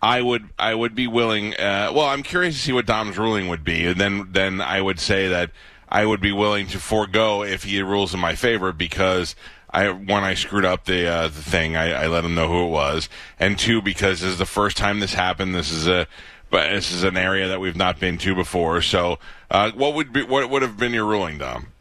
I 0.00 0.22
would 0.22 0.48
I 0.56 0.72
would 0.72 0.94
be 0.94 1.08
willing. 1.08 1.54
Uh, 1.54 1.90
well, 1.92 2.06
I'm 2.06 2.22
curious 2.22 2.54
to 2.54 2.60
see 2.60 2.72
what 2.72 2.86
Dom's 2.86 3.18
ruling 3.18 3.48
would 3.48 3.64
be, 3.64 3.86
and 3.86 4.00
then 4.00 4.28
then 4.30 4.60
I 4.60 4.80
would 4.80 5.00
say 5.00 5.26
that 5.28 5.50
I 5.94 6.04
would 6.04 6.20
be 6.20 6.32
willing 6.32 6.66
to 6.68 6.80
forego 6.80 7.44
if 7.44 7.62
he 7.62 7.80
rules 7.80 8.12
in 8.12 8.20
my 8.20 8.34
favor 8.34 8.72
because. 8.72 9.34
I, 9.70 9.90
one, 9.90 10.22
I 10.22 10.34
screwed 10.34 10.64
up 10.64 10.84
the 10.84 11.08
uh, 11.08 11.26
the 11.26 11.42
thing. 11.42 11.74
I, 11.74 12.04
I 12.04 12.06
let 12.06 12.24
him 12.24 12.36
know 12.36 12.46
who 12.46 12.66
it 12.66 12.68
was, 12.68 13.08
and 13.40 13.58
two, 13.58 13.82
because 13.82 14.20
this 14.20 14.30
is 14.30 14.38
the 14.38 14.46
first 14.46 14.76
time 14.76 15.00
this 15.00 15.14
happened. 15.14 15.52
This 15.52 15.72
is 15.72 15.88
a, 15.88 16.06
but 16.48 16.70
this 16.70 16.92
is 16.92 17.02
an 17.02 17.16
area 17.16 17.48
that 17.48 17.58
we've 17.58 17.74
not 17.74 17.98
been 17.98 18.16
to 18.18 18.36
before. 18.36 18.82
So, 18.82 19.18
uh, 19.50 19.72
what 19.72 19.94
would 19.94 20.12
be 20.12 20.22
what 20.22 20.48
would 20.48 20.62
have 20.62 20.76
been 20.76 20.92
your 20.92 21.06
ruling, 21.06 21.38
Dom? 21.38 21.72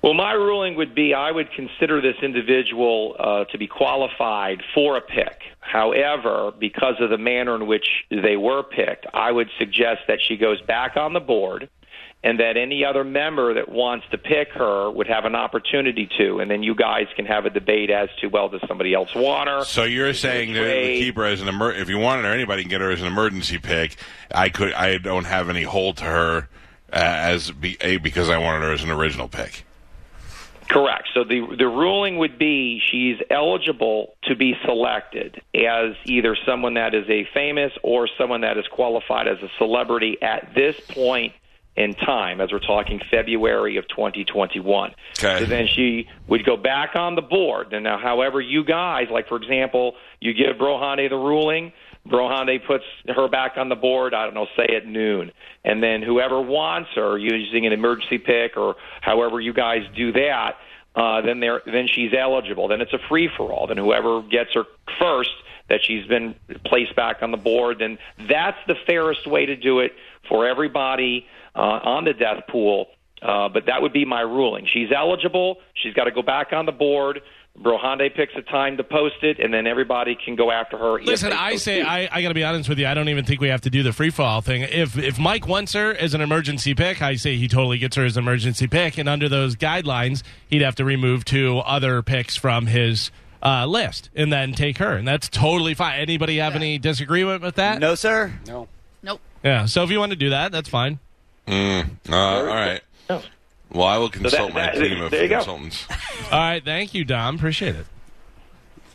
Well, 0.00 0.14
my 0.14 0.32
ruling 0.32 0.76
would 0.76 0.94
be 0.94 1.12
I 1.12 1.30
would 1.30 1.50
consider 1.52 2.00
this 2.00 2.16
individual 2.22 3.16
uh, 3.18 3.44
to 3.52 3.58
be 3.58 3.66
qualified 3.66 4.62
for 4.74 4.96
a 4.96 5.02
pick. 5.02 5.42
However, 5.60 6.54
because 6.58 6.94
of 7.00 7.10
the 7.10 7.18
manner 7.18 7.54
in 7.54 7.66
which 7.66 7.86
they 8.10 8.38
were 8.38 8.62
picked, 8.62 9.04
I 9.12 9.30
would 9.30 9.50
suggest 9.58 10.02
that 10.08 10.20
she 10.26 10.38
goes 10.38 10.62
back 10.62 10.96
on 10.96 11.12
the 11.12 11.20
board 11.20 11.68
and 12.24 12.40
that 12.40 12.56
any 12.56 12.86
other 12.86 13.04
member 13.04 13.52
that 13.52 13.68
wants 13.68 14.06
to 14.10 14.16
pick 14.16 14.50
her 14.52 14.90
would 14.90 15.06
have 15.06 15.26
an 15.26 15.34
opportunity 15.34 16.08
to. 16.16 16.40
And 16.40 16.50
then 16.50 16.62
you 16.62 16.74
guys 16.74 17.06
can 17.14 17.26
have 17.26 17.44
a 17.44 17.50
debate 17.50 17.90
as 17.90 18.08
to, 18.22 18.28
well, 18.28 18.48
does 18.48 18.62
somebody 18.66 18.94
else 18.94 19.14
want 19.14 19.50
her? 19.50 19.62
So 19.64 19.84
you're 19.84 20.14
saying 20.14 20.54
trade. 20.54 21.00
keep 21.00 21.16
her 21.16 21.26
as 21.26 21.42
an 21.42 21.48
emer- 21.48 21.74
if 21.74 21.90
you 21.90 21.98
wanted 21.98 22.24
her, 22.24 22.32
anybody 22.32 22.62
can 22.62 22.70
get 22.70 22.80
her 22.80 22.90
as 22.90 23.02
an 23.02 23.06
emergency 23.06 23.58
pick. 23.58 23.96
I 24.34 24.48
could, 24.48 24.72
I 24.72 24.96
don't 24.96 25.26
have 25.26 25.50
any 25.50 25.64
hold 25.64 25.98
to 25.98 26.04
her 26.04 26.48
uh, 26.90 26.96
as 26.96 27.50
be, 27.50 27.76
a 27.82 27.98
because 27.98 28.30
I 28.30 28.38
wanted 28.38 28.62
her 28.62 28.72
as 28.72 28.82
an 28.82 28.90
original 28.90 29.28
pick. 29.28 29.66
Correct. 30.70 31.08
So 31.12 31.24
the 31.24 31.54
the 31.58 31.68
ruling 31.68 32.16
would 32.16 32.38
be 32.38 32.80
she's 32.90 33.18
eligible 33.28 34.14
to 34.24 34.34
be 34.34 34.54
selected 34.64 35.42
as 35.54 35.94
either 36.06 36.34
someone 36.46 36.74
that 36.74 36.94
is 36.94 37.04
a 37.10 37.28
famous 37.34 37.70
or 37.82 38.08
someone 38.16 38.40
that 38.40 38.56
is 38.56 38.66
qualified 38.68 39.28
as 39.28 39.42
a 39.42 39.50
celebrity 39.58 40.16
at 40.22 40.54
this 40.54 40.74
point 40.88 41.34
in 41.76 41.94
time, 41.94 42.40
as 42.40 42.52
we're 42.52 42.60
talking 42.60 43.00
February 43.10 43.76
of 43.76 43.88
2021. 43.88 44.94
Okay. 45.18 45.40
So 45.40 45.46
then 45.46 45.66
she 45.66 46.08
would 46.28 46.44
go 46.44 46.56
back 46.56 46.94
on 46.94 47.16
the 47.16 47.22
board. 47.22 47.72
And 47.72 47.84
now, 47.84 47.98
however, 47.98 48.40
you 48.40 48.64
guys, 48.64 49.08
like 49.10 49.28
for 49.28 49.36
example, 49.36 49.94
you 50.20 50.34
give 50.34 50.56
Brohane 50.56 51.08
the 51.08 51.16
ruling. 51.16 51.72
Brohane 52.06 52.64
puts 52.64 52.84
her 53.08 53.28
back 53.28 53.56
on 53.56 53.68
the 53.70 53.76
board, 53.76 54.14
I 54.14 54.24
don't 54.24 54.34
know, 54.34 54.46
say 54.56 54.76
at 54.76 54.86
noon. 54.86 55.32
And 55.64 55.82
then 55.82 56.02
whoever 56.02 56.40
wants 56.40 56.90
her 56.94 57.18
using 57.18 57.66
an 57.66 57.72
emergency 57.72 58.18
pick 58.18 58.56
or 58.56 58.76
however 59.00 59.40
you 59.40 59.52
guys 59.52 59.82
do 59.96 60.12
that, 60.12 60.56
uh, 60.94 61.22
then 61.22 61.40
they're, 61.40 61.62
then 61.66 61.88
she's 61.88 62.12
eligible. 62.16 62.68
Then 62.68 62.82
it's 62.82 62.92
a 62.92 62.98
free 63.08 63.28
for 63.36 63.52
all. 63.52 63.66
Then 63.66 63.78
whoever 63.78 64.22
gets 64.22 64.54
her 64.54 64.64
first, 65.00 65.30
that 65.68 65.82
she's 65.82 66.06
been 66.06 66.34
placed 66.66 66.94
back 66.94 67.22
on 67.22 67.30
the 67.30 67.38
board, 67.38 67.78
then 67.78 67.98
that's 68.28 68.58
the 68.66 68.74
fairest 68.86 69.26
way 69.26 69.46
to 69.46 69.56
do 69.56 69.80
it 69.80 69.92
for 70.28 70.46
everybody 70.46 71.26
uh, 71.54 71.58
on 71.58 72.04
the 72.04 72.12
death 72.12 72.44
pool. 72.48 72.86
Uh, 73.22 73.48
but 73.48 73.66
that 73.66 73.80
would 73.80 73.92
be 73.92 74.04
my 74.04 74.20
ruling. 74.20 74.66
She's 74.70 74.88
eligible. 74.94 75.56
She's 75.82 75.94
got 75.94 76.04
to 76.04 76.10
go 76.10 76.20
back 76.20 76.52
on 76.52 76.66
the 76.66 76.72
board. 76.72 77.22
Brohande 77.58 78.14
picks 78.14 78.34
a 78.36 78.42
time 78.42 78.76
to 78.78 78.84
post 78.84 79.22
it, 79.22 79.38
and 79.38 79.54
then 79.54 79.66
everybody 79.66 80.16
can 80.22 80.34
go 80.34 80.50
after 80.50 80.76
her. 80.76 81.00
Listen, 81.00 81.32
I 81.32 81.54
say 81.54 81.78
choose. 81.78 81.86
I, 81.86 82.08
I 82.10 82.20
got 82.20 82.28
to 82.28 82.34
be 82.34 82.42
honest 82.42 82.68
with 82.68 82.80
you. 82.80 82.86
I 82.86 82.94
don't 82.94 83.08
even 83.08 83.24
think 83.24 83.40
we 83.40 83.48
have 83.48 83.60
to 83.62 83.70
do 83.70 83.84
the 83.84 83.92
free 83.92 84.10
fall 84.10 84.40
thing. 84.40 84.62
If 84.62 84.98
if 84.98 85.20
Mike 85.20 85.46
wants 85.46 85.72
her 85.72 85.94
as 85.94 86.14
an 86.14 86.20
emergency 86.20 86.74
pick, 86.74 87.00
I 87.00 87.14
say 87.14 87.36
he 87.36 87.46
totally 87.46 87.78
gets 87.78 87.94
her 87.94 88.04
as 88.04 88.16
an 88.16 88.24
emergency 88.24 88.66
pick, 88.66 88.98
and 88.98 89.08
under 89.08 89.28
those 89.28 89.54
guidelines, 89.54 90.24
he'd 90.48 90.62
have 90.62 90.74
to 90.74 90.84
remove 90.84 91.24
two 91.24 91.58
other 91.58 92.02
picks 92.02 92.34
from 92.36 92.66
his 92.66 93.12
uh, 93.40 93.66
list 93.66 94.10
and 94.16 94.32
then 94.32 94.52
take 94.52 94.78
her, 94.78 94.96
and 94.96 95.06
that's 95.06 95.28
totally 95.28 95.74
fine. 95.74 96.00
Anybody 96.00 96.38
have 96.38 96.56
any 96.56 96.78
disagreement 96.78 97.40
with 97.40 97.54
that? 97.54 97.78
no, 97.78 97.94
sir. 97.94 98.32
No. 98.48 98.66
nope. 99.00 99.20
Yeah. 99.44 99.66
So 99.66 99.84
if 99.84 99.90
you 99.90 100.00
want 100.00 100.10
to 100.10 100.16
do 100.16 100.30
that, 100.30 100.50
that's 100.50 100.68
fine. 100.68 100.98
Uh, 101.46 101.84
all 102.10 102.44
right. 102.44 102.80
No. 103.10 103.22
Well, 103.70 103.86
I 103.86 103.98
will 103.98 104.08
consult 104.08 104.54
my 104.54 104.60
that- 104.66 104.74
team 104.76 105.00
of 105.02 105.10
there 105.10 105.24
you 105.24 105.28
consultants. 105.28 105.86
All 106.32 106.38
right. 106.38 106.64
Thank 106.64 106.94
you, 106.94 107.04
Dom. 107.04 107.34
Appreciate 107.36 107.74
it. 107.76 107.86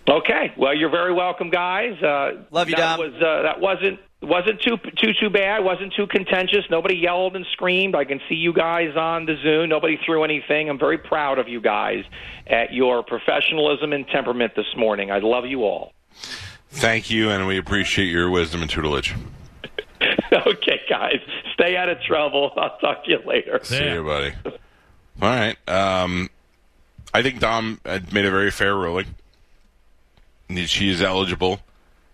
Okay. 0.09 0.53
Well, 0.57 0.73
you're 0.73 0.89
very 0.89 1.13
welcome, 1.13 1.49
guys. 1.49 2.01
Uh, 2.01 2.43
Love 2.49 2.69
you, 2.69 2.75
that 2.77 2.97
Dom. 2.97 2.99
Was, 2.99 3.13
uh, 3.21 3.41
that 3.43 3.59
wasn't 3.59 3.99
wasn't 4.21 4.61
too 4.61 4.77
too 4.97 5.13
too 5.19 5.29
bad. 5.29 5.63
wasn't 5.63 5.93
too 5.93 6.07
contentious. 6.07 6.65
Nobody 6.69 6.95
yelled 6.95 7.35
and 7.35 7.45
screamed. 7.51 7.93
I 7.95 8.05
can 8.05 8.19
see 8.27 8.35
you 8.35 8.51
guys 8.53 8.95
on 8.95 9.25
the 9.25 9.35
Zoom. 9.43 9.69
Nobody 9.69 9.99
threw 10.05 10.23
anything. 10.23 10.69
I'm 10.69 10.79
very 10.79 10.97
proud 10.97 11.37
of 11.39 11.47
you 11.47 11.61
guys 11.61 12.03
at 12.47 12.73
your 12.73 13.03
professionalism 13.03 13.93
and 13.93 14.07
temperament 14.07 14.53
this 14.55 14.75
morning. 14.75 15.11
I 15.11 15.19
love 15.19 15.45
you 15.45 15.63
all. 15.63 15.93
Thank 16.71 17.09
you, 17.09 17.29
and 17.29 17.45
we 17.47 17.57
appreciate 17.57 18.07
your 18.07 18.29
wisdom 18.29 18.61
and 18.61 18.69
tutelage. 18.69 19.13
okay, 20.47 20.81
guys. 20.89 21.19
Stay 21.53 21.75
out 21.75 21.89
of 21.89 22.01
trouble. 22.01 22.51
I'll 22.57 22.77
talk 22.79 23.03
to 23.05 23.11
you 23.11 23.19
later. 23.25 23.59
See 23.63 23.77
Yeah. 23.83 23.93
you, 23.95 24.03
buddy. 24.03 24.33
All 24.45 25.29
right. 25.29 25.57
Um, 25.67 26.29
I 27.13 27.21
think 27.23 27.39
Dom 27.39 27.79
made 27.85 28.25
a 28.25 28.31
very 28.31 28.51
fair 28.51 28.75
ruling. 28.75 29.07
She 30.65 30.89
is 30.89 31.01
eligible, 31.01 31.59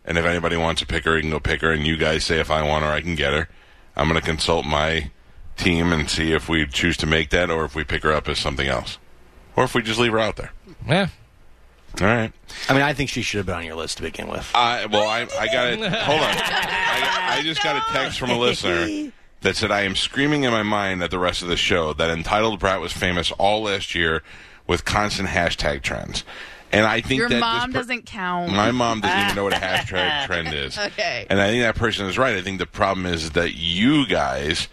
and 0.03 0.17
if 0.17 0.25
anybody 0.25 0.57
wants 0.57 0.81
to 0.81 0.87
pick 0.87 1.05
her, 1.05 1.15
he 1.15 1.21
can 1.21 1.31
go 1.31 1.39
pick 1.39 1.61
her. 1.61 1.71
And 1.71 1.85
you 1.85 1.95
guys 1.97 2.25
say 2.25 2.39
if 2.39 2.51
I 2.51 2.61
want 2.63 2.83
her, 2.83 2.91
I 2.91 3.01
can 3.01 3.15
get 3.15 3.31
her. 3.33 3.47
I'm 3.95 4.09
going 4.09 4.19
to 4.19 4.25
consult 4.25 4.65
my 4.65 5.09
team 5.55 5.93
and 5.93 6.09
see 6.09 6.33
if 6.33 6.49
we 6.49 6.65
choose 6.67 6.97
to 6.97 7.05
make 7.05 7.29
that 7.29 7.49
or 7.49 7.63
if 7.63 7.75
we 7.75 7.85
pick 7.85 8.03
her 8.03 8.11
up 8.11 8.27
as 8.27 8.37
something 8.39 8.67
else. 8.67 8.97
or 9.55 9.63
if 9.63 9.73
we 9.73 9.81
just 9.81 9.97
leave 9.99 10.11
her 10.11 10.19
out 10.19 10.35
there. 10.35 10.51
Yeah. 10.85 11.07
All 12.01 12.07
right. 12.07 12.31
I 12.69 12.73
mean, 12.73 12.81
I 12.81 12.93
think 12.93 13.09
she 13.09 13.21
should 13.21 13.37
have 13.37 13.45
been 13.45 13.55
on 13.55 13.65
your 13.65 13.75
list 13.75 13.97
to 13.97 14.03
begin 14.03 14.27
with. 14.27 14.49
I 14.53 14.85
well, 14.87 15.07
I 15.07 15.21
I 15.39 15.47
got 15.47 15.67
it. 15.67 15.79
Hold 15.79 16.19
on. 16.21 16.35
I, 16.35 17.37
I 17.37 17.41
just 17.43 17.63
got 17.63 17.75
a 17.75 17.93
text 17.93 18.19
from 18.19 18.31
a 18.31 18.37
listener 18.37 19.11
that 19.41 19.55
said 19.55 19.71
I 19.71 19.81
am 19.81 19.95
screaming 19.95 20.43
in 20.43 20.51
my 20.51 20.63
mind 20.63 21.03
at 21.03 21.11
the 21.11 21.19
rest 21.19 21.41
of 21.41 21.47
the 21.47 21.57
show 21.57 21.93
that 21.93 22.09
entitled 22.09 22.59
Brat 22.59 22.81
was 22.81 22.91
famous 22.91 23.31
all 23.33 23.63
last 23.63 23.95
year 23.95 24.23
with 24.67 24.83
constant 24.83 25.29
hashtag 25.29 25.83
trends, 25.83 26.23
and 26.71 26.85
I 26.85 26.99
think 27.01 27.19
Your 27.19 27.29
that 27.29 27.39
mom 27.39 27.71
per- 27.71 27.79
doesn't 27.79 28.05
count. 28.05 28.51
My 28.51 28.71
mom 28.71 29.01
doesn't 29.01 29.19
even 29.19 29.35
know 29.35 29.43
what 29.43 29.53
a 29.53 29.57
hashtag 29.61 30.25
trend 30.25 30.53
is. 30.53 30.77
Okay. 30.77 31.27
And 31.29 31.39
I 31.39 31.49
think 31.49 31.61
that 31.63 31.75
person 31.75 32.07
is 32.07 32.17
right. 32.17 32.35
I 32.35 32.41
think 32.41 32.59
the 32.59 32.65
problem 32.65 33.05
is 33.05 33.31
that 33.31 33.53
you 33.53 34.07
guys 34.07 34.67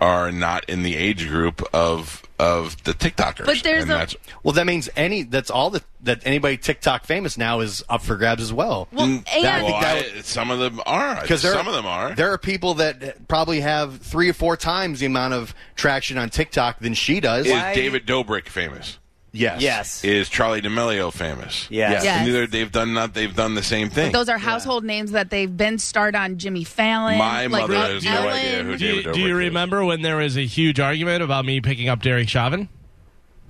are 0.00 0.30
not 0.32 0.64
in 0.68 0.82
the 0.82 0.96
age 0.96 1.28
group 1.28 1.62
of 1.72 2.22
of 2.36 2.82
the 2.82 2.92
TikTokers. 2.92 3.46
But 3.46 3.62
there's 3.62 3.88
a- 3.88 4.08
Well, 4.42 4.52
that 4.54 4.66
means 4.66 4.88
any 4.96 5.22
that's 5.22 5.50
all 5.50 5.70
that 5.70 5.84
that 6.02 6.20
anybody 6.24 6.56
TikTok 6.56 7.04
famous 7.04 7.38
now 7.38 7.60
is 7.60 7.82
up 7.88 8.02
for 8.02 8.16
grabs 8.16 8.42
as 8.42 8.52
well. 8.52 8.88
well, 8.92 9.06
mm, 9.06 9.24
and 9.32 9.44
that- 9.44 9.62
well, 9.62 9.80
that 9.80 10.04
I- 10.16 10.20
some 10.22 10.50
of 10.50 10.58
them 10.58 10.80
are. 10.84 11.20
Because 11.22 11.42
some 11.42 11.68
of 11.68 11.74
them 11.74 11.86
are. 11.86 12.12
There 12.14 12.32
are 12.32 12.38
people 12.38 12.74
that 12.74 13.28
probably 13.28 13.60
have 13.60 14.00
three 14.00 14.28
or 14.28 14.32
four 14.34 14.56
times 14.56 14.98
the 15.00 15.06
amount 15.06 15.32
of 15.34 15.54
traction 15.76 16.18
on 16.18 16.28
TikTok 16.28 16.80
than 16.80 16.94
she 16.94 17.20
does. 17.20 17.46
Is 17.46 17.52
Why- 17.52 17.74
David 17.74 18.04
Dobrik 18.06 18.48
famous? 18.48 18.98
Yes. 19.34 19.60
Yes. 19.60 20.04
Is 20.04 20.28
Charlie 20.28 20.60
D'Amelio 20.60 21.12
famous? 21.12 21.66
Yes. 21.70 22.04
Yes. 22.04 22.06
And 22.06 22.26
neither 22.26 22.46
they've 22.46 22.70
done 22.72 22.94
not 22.94 23.12
they've 23.14 23.34
done 23.34 23.54
the 23.54 23.62
same 23.62 23.90
thing. 23.90 24.12
those 24.12 24.28
are 24.28 24.38
household 24.38 24.84
names 24.84 25.10
that 25.10 25.28
they've 25.30 25.54
been 25.54 25.78
starred 25.78 26.16
on 26.16 26.38
Jimmy 26.38 26.64
Fallon. 26.64 27.18
My 27.18 27.46
like 27.46 27.62
mother 27.62 27.74
Ellen. 27.74 27.92
has 27.94 28.04
no 28.04 28.28
idea 28.28 28.62
who 28.62 28.76
Do 28.76 28.86
you, 28.86 28.94
David 29.02 29.12
do 29.14 29.20
you 29.20 29.26
Dobrik 29.26 29.30
is. 29.30 29.36
remember 29.48 29.84
when 29.84 30.02
there 30.02 30.16
was 30.16 30.36
a 30.36 30.46
huge 30.46 30.80
argument 30.80 31.22
about 31.22 31.44
me 31.44 31.60
picking 31.60 31.88
up 31.88 32.00
Derek 32.00 32.28
Chauvin? 32.28 32.68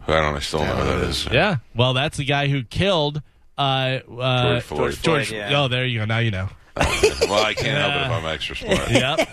I 0.07 0.12
don't. 0.21 0.35
I 0.37 0.41
still 0.41 0.61
don't 0.61 0.69
know 0.69 0.85
who 0.85 0.99
that 1.00 1.09
is. 1.09 1.26
Yeah. 1.31 1.57
Well, 1.75 1.95
that's 1.95 2.17
the 2.19 2.25
guy 2.25 2.49
who 2.49 2.62
killed 2.64 3.23
uh, 3.57 3.61
uh, 3.61 4.61
George 4.61 4.62
Floyd. 4.64 4.99
George. 5.03 5.33
yeah. 5.33 5.62
Oh, 5.62 5.69
there 5.69 5.87
you 5.87 6.00
go. 6.00 6.05
Now 6.05 6.19
you 6.19 6.31
know. 6.31 6.49
Uh, 6.76 6.85
well, 7.23 7.45
I 7.45 7.54
can't 7.54 7.78
help 7.78 7.95
it 7.95 8.07
if 8.07 8.11
I'm 8.11 8.26
extra 8.26 8.57
smart. 8.57 8.90
Yep. 8.90 9.28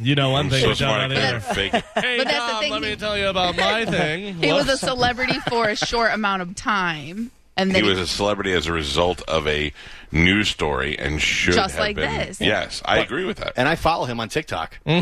You 0.00 0.14
know 0.14 0.30
one 0.30 0.44
I'm 0.46 0.50
thing. 0.50 0.60
so 0.60 0.68
but 0.68 0.78
don't 0.78 0.88
smart 0.88 1.12
I 1.12 1.14
can't 1.14 1.42
fake 1.42 1.74
it. 1.74 1.84
Hey, 1.94 2.18
But 2.18 2.24
that's 2.26 2.46
the 2.46 2.52
Dom, 2.52 2.60
thing, 2.60 2.72
let 2.72 2.82
he- 2.82 2.90
me 2.90 2.96
tell 2.96 3.16
you 3.18 3.28
about 3.28 3.56
my 3.56 3.84
thing. 3.86 4.34
He 4.36 4.52
was 4.52 4.68
a 4.68 4.76
celebrity 4.76 5.38
for 5.48 5.68
a 5.68 5.76
short 5.76 6.12
amount 6.12 6.42
of 6.42 6.54
time, 6.54 7.30
and 7.56 7.70
He 7.74 7.80
then 7.80 7.88
was 7.88 7.98
a 7.98 8.06
celebrity 8.06 8.52
as 8.52 8.66
a 8.66 8.72
result 8.72 9.22
of 9.28 9.46
a 9.48 9.72
news 10.12 10.48
story 10.48 10.98
and 10.98 11.20
should 11.20 11.54
Just 11.54 11.74
have 11.74 11.80
like 11.80 11.96
been. 11.96 12.10
this. 12.28 12.40
Yes, 12.40 12.82
I 12.84 12.98
agree 12.98 13.24
with 13.24 13.38
that. 13.38 13.54
And 13.56 13.68
I 13.68 13.74
follow 13.76 14.04
him 14.04 14.20
on 14.20 14.28
TikTok. 14.28 14.78
he 14.84 15.00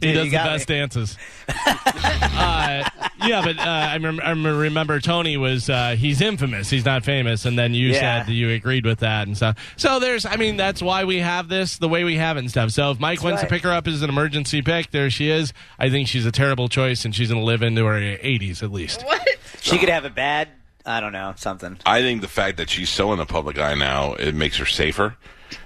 does 0.00 0.24
the 0.24 0.28
got 0.30 0.46
best 0.46 0.68
me. 0.68 0.76
dances. 0.76 1.18
uh, 1.66 2.88
yeah, 3.24 3.42
but 3.44 3.58
uh, 3.58 3.62
I, 3.62 3.96
rem- 3.98 4.20
I 4.22 4.30
remember 4.30 5.00
Tony 5.00 5.36
was 5.36 5.68
uh, 5.68 5.96
he's 5.98 6.20
infamous. 6.20 6.70
He's 6.70 6.84
not 6.84 7.04
famous, 7.04 7.44
and 7.44 7.58
then 7.58 7.74
you 7.74 7.88
Yeah. 7.88 8.00
said 8.20 8.26
that 8.28 8.32
you 8.32 8.50
agreed 8.50 8.86
with 8.86 9.00
that 9.00 9.26
and 9.26 9.36
stuff. 9.36 9.56
So 9.76 9.98
there's, 10.00 10.24
I 10.24 10.36
mean, 10.36 10.56
that's 10.56 10.82
why 10.82 11.04
we 11.04 11.18
have 11.18 11.48
this 11.48 11.78
the 11.78 11.88
way 11.88 12.04
we 12.04 12.16
have 12.16 12.36
it 12.36 12.40
and 12.40 12.50
stuff. 12.50 12.70
So 12.70 12.90
if 12.92 13.00
Mike 13.00 13.22
wants 13.22 13.40
to 13.40 13.46
right. 13.46 13.50
pick 13.50 13.62
her 13.62 13.72
up 13.72 13.86
as 13.88 14.02
an 14.02 14.08
emergency 14.10 14.62
pick, 14.62 14.90
there 14.90 15.10
she 15.10 15.28
is. 15.30 15.52
I 15.78 15.90
think 15.90 16.08
she's 16.08 16.26
a 16.26 16.32
terrible 16.32 16.68
choice, 16.68 17.04
and 17.04 17.14
she's 17.14 17.28
going 17.28 17.40
to 17.40 17.44
live 17.46 17.62
into 17.62 17.84
her 17.84 17.94
80s 18.00 18.62
at 18.62 18.70
least. 18.72 19.02
What? 19.04 19.26
She 19.60 19.78
could 19.78 19.88
have 19.88 20.04
a 20.04 20.10
bad, 20.10 20.48
I 20.86 21.00
don't 21.00 21.12
know, 21.12 21.34
something. 21.36 21.78
I 21.84 22.00
think 22.00 22.20
the 22.20 22.28
fact 22.28 22.58
that 22.58 22.70
she's 22.70 22.88
so 22.88 23.12
in 23.12 23.18
the 23.18 23.26
public 23.26 23.58
eye 23.58 23.74
now 23.74 24.14
it 24.14 24.34
makes 24.34 24.56
her 24.58 24.66
safer. 24.66 25.16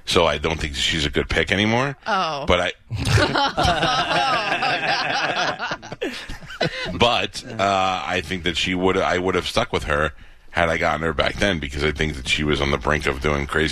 So 0.05 0.27
I 0.27 0.39
don't 0.39 0.61
think 0.61 0.75
she's 0.75 1.07
a 1.07 1.11
good 1.11 1.29
pick 1.29 1.53
anymore. 1.53 1.97
Oh. 2.07 2.45
But 2.47 2.61
I. 2.61 2.73
but 6.99 7.45
uh, 7.45 8.03
I 8.05 8.23
think 8.25 8.45
that 8.45 8.57
she 8.57 8.75
would. 8.75 8.97
I 8.97 9.19
would 9.19 9.35
have 9.35 9.47
stuck 9.47 9.73
with 9.73 9.85
her 9.85 10.13
had 10.51 10.69
I 10.69 10.79
gotten 10.79 11.03
her 11.03 11.13
back 11.13 11.37
then 11.37 11.61
because 11.61 11.85
I 11.85 11.93
think 11.93 12.17
that 12.17 12.29
she 12.29 12.43
was 12.43 12.61
on 12.61 12.71
the 12.71 12.79
brink 12.79 13.07
of 13.07 13.21
doing 13.21 13.47
crazy 13.47 13.69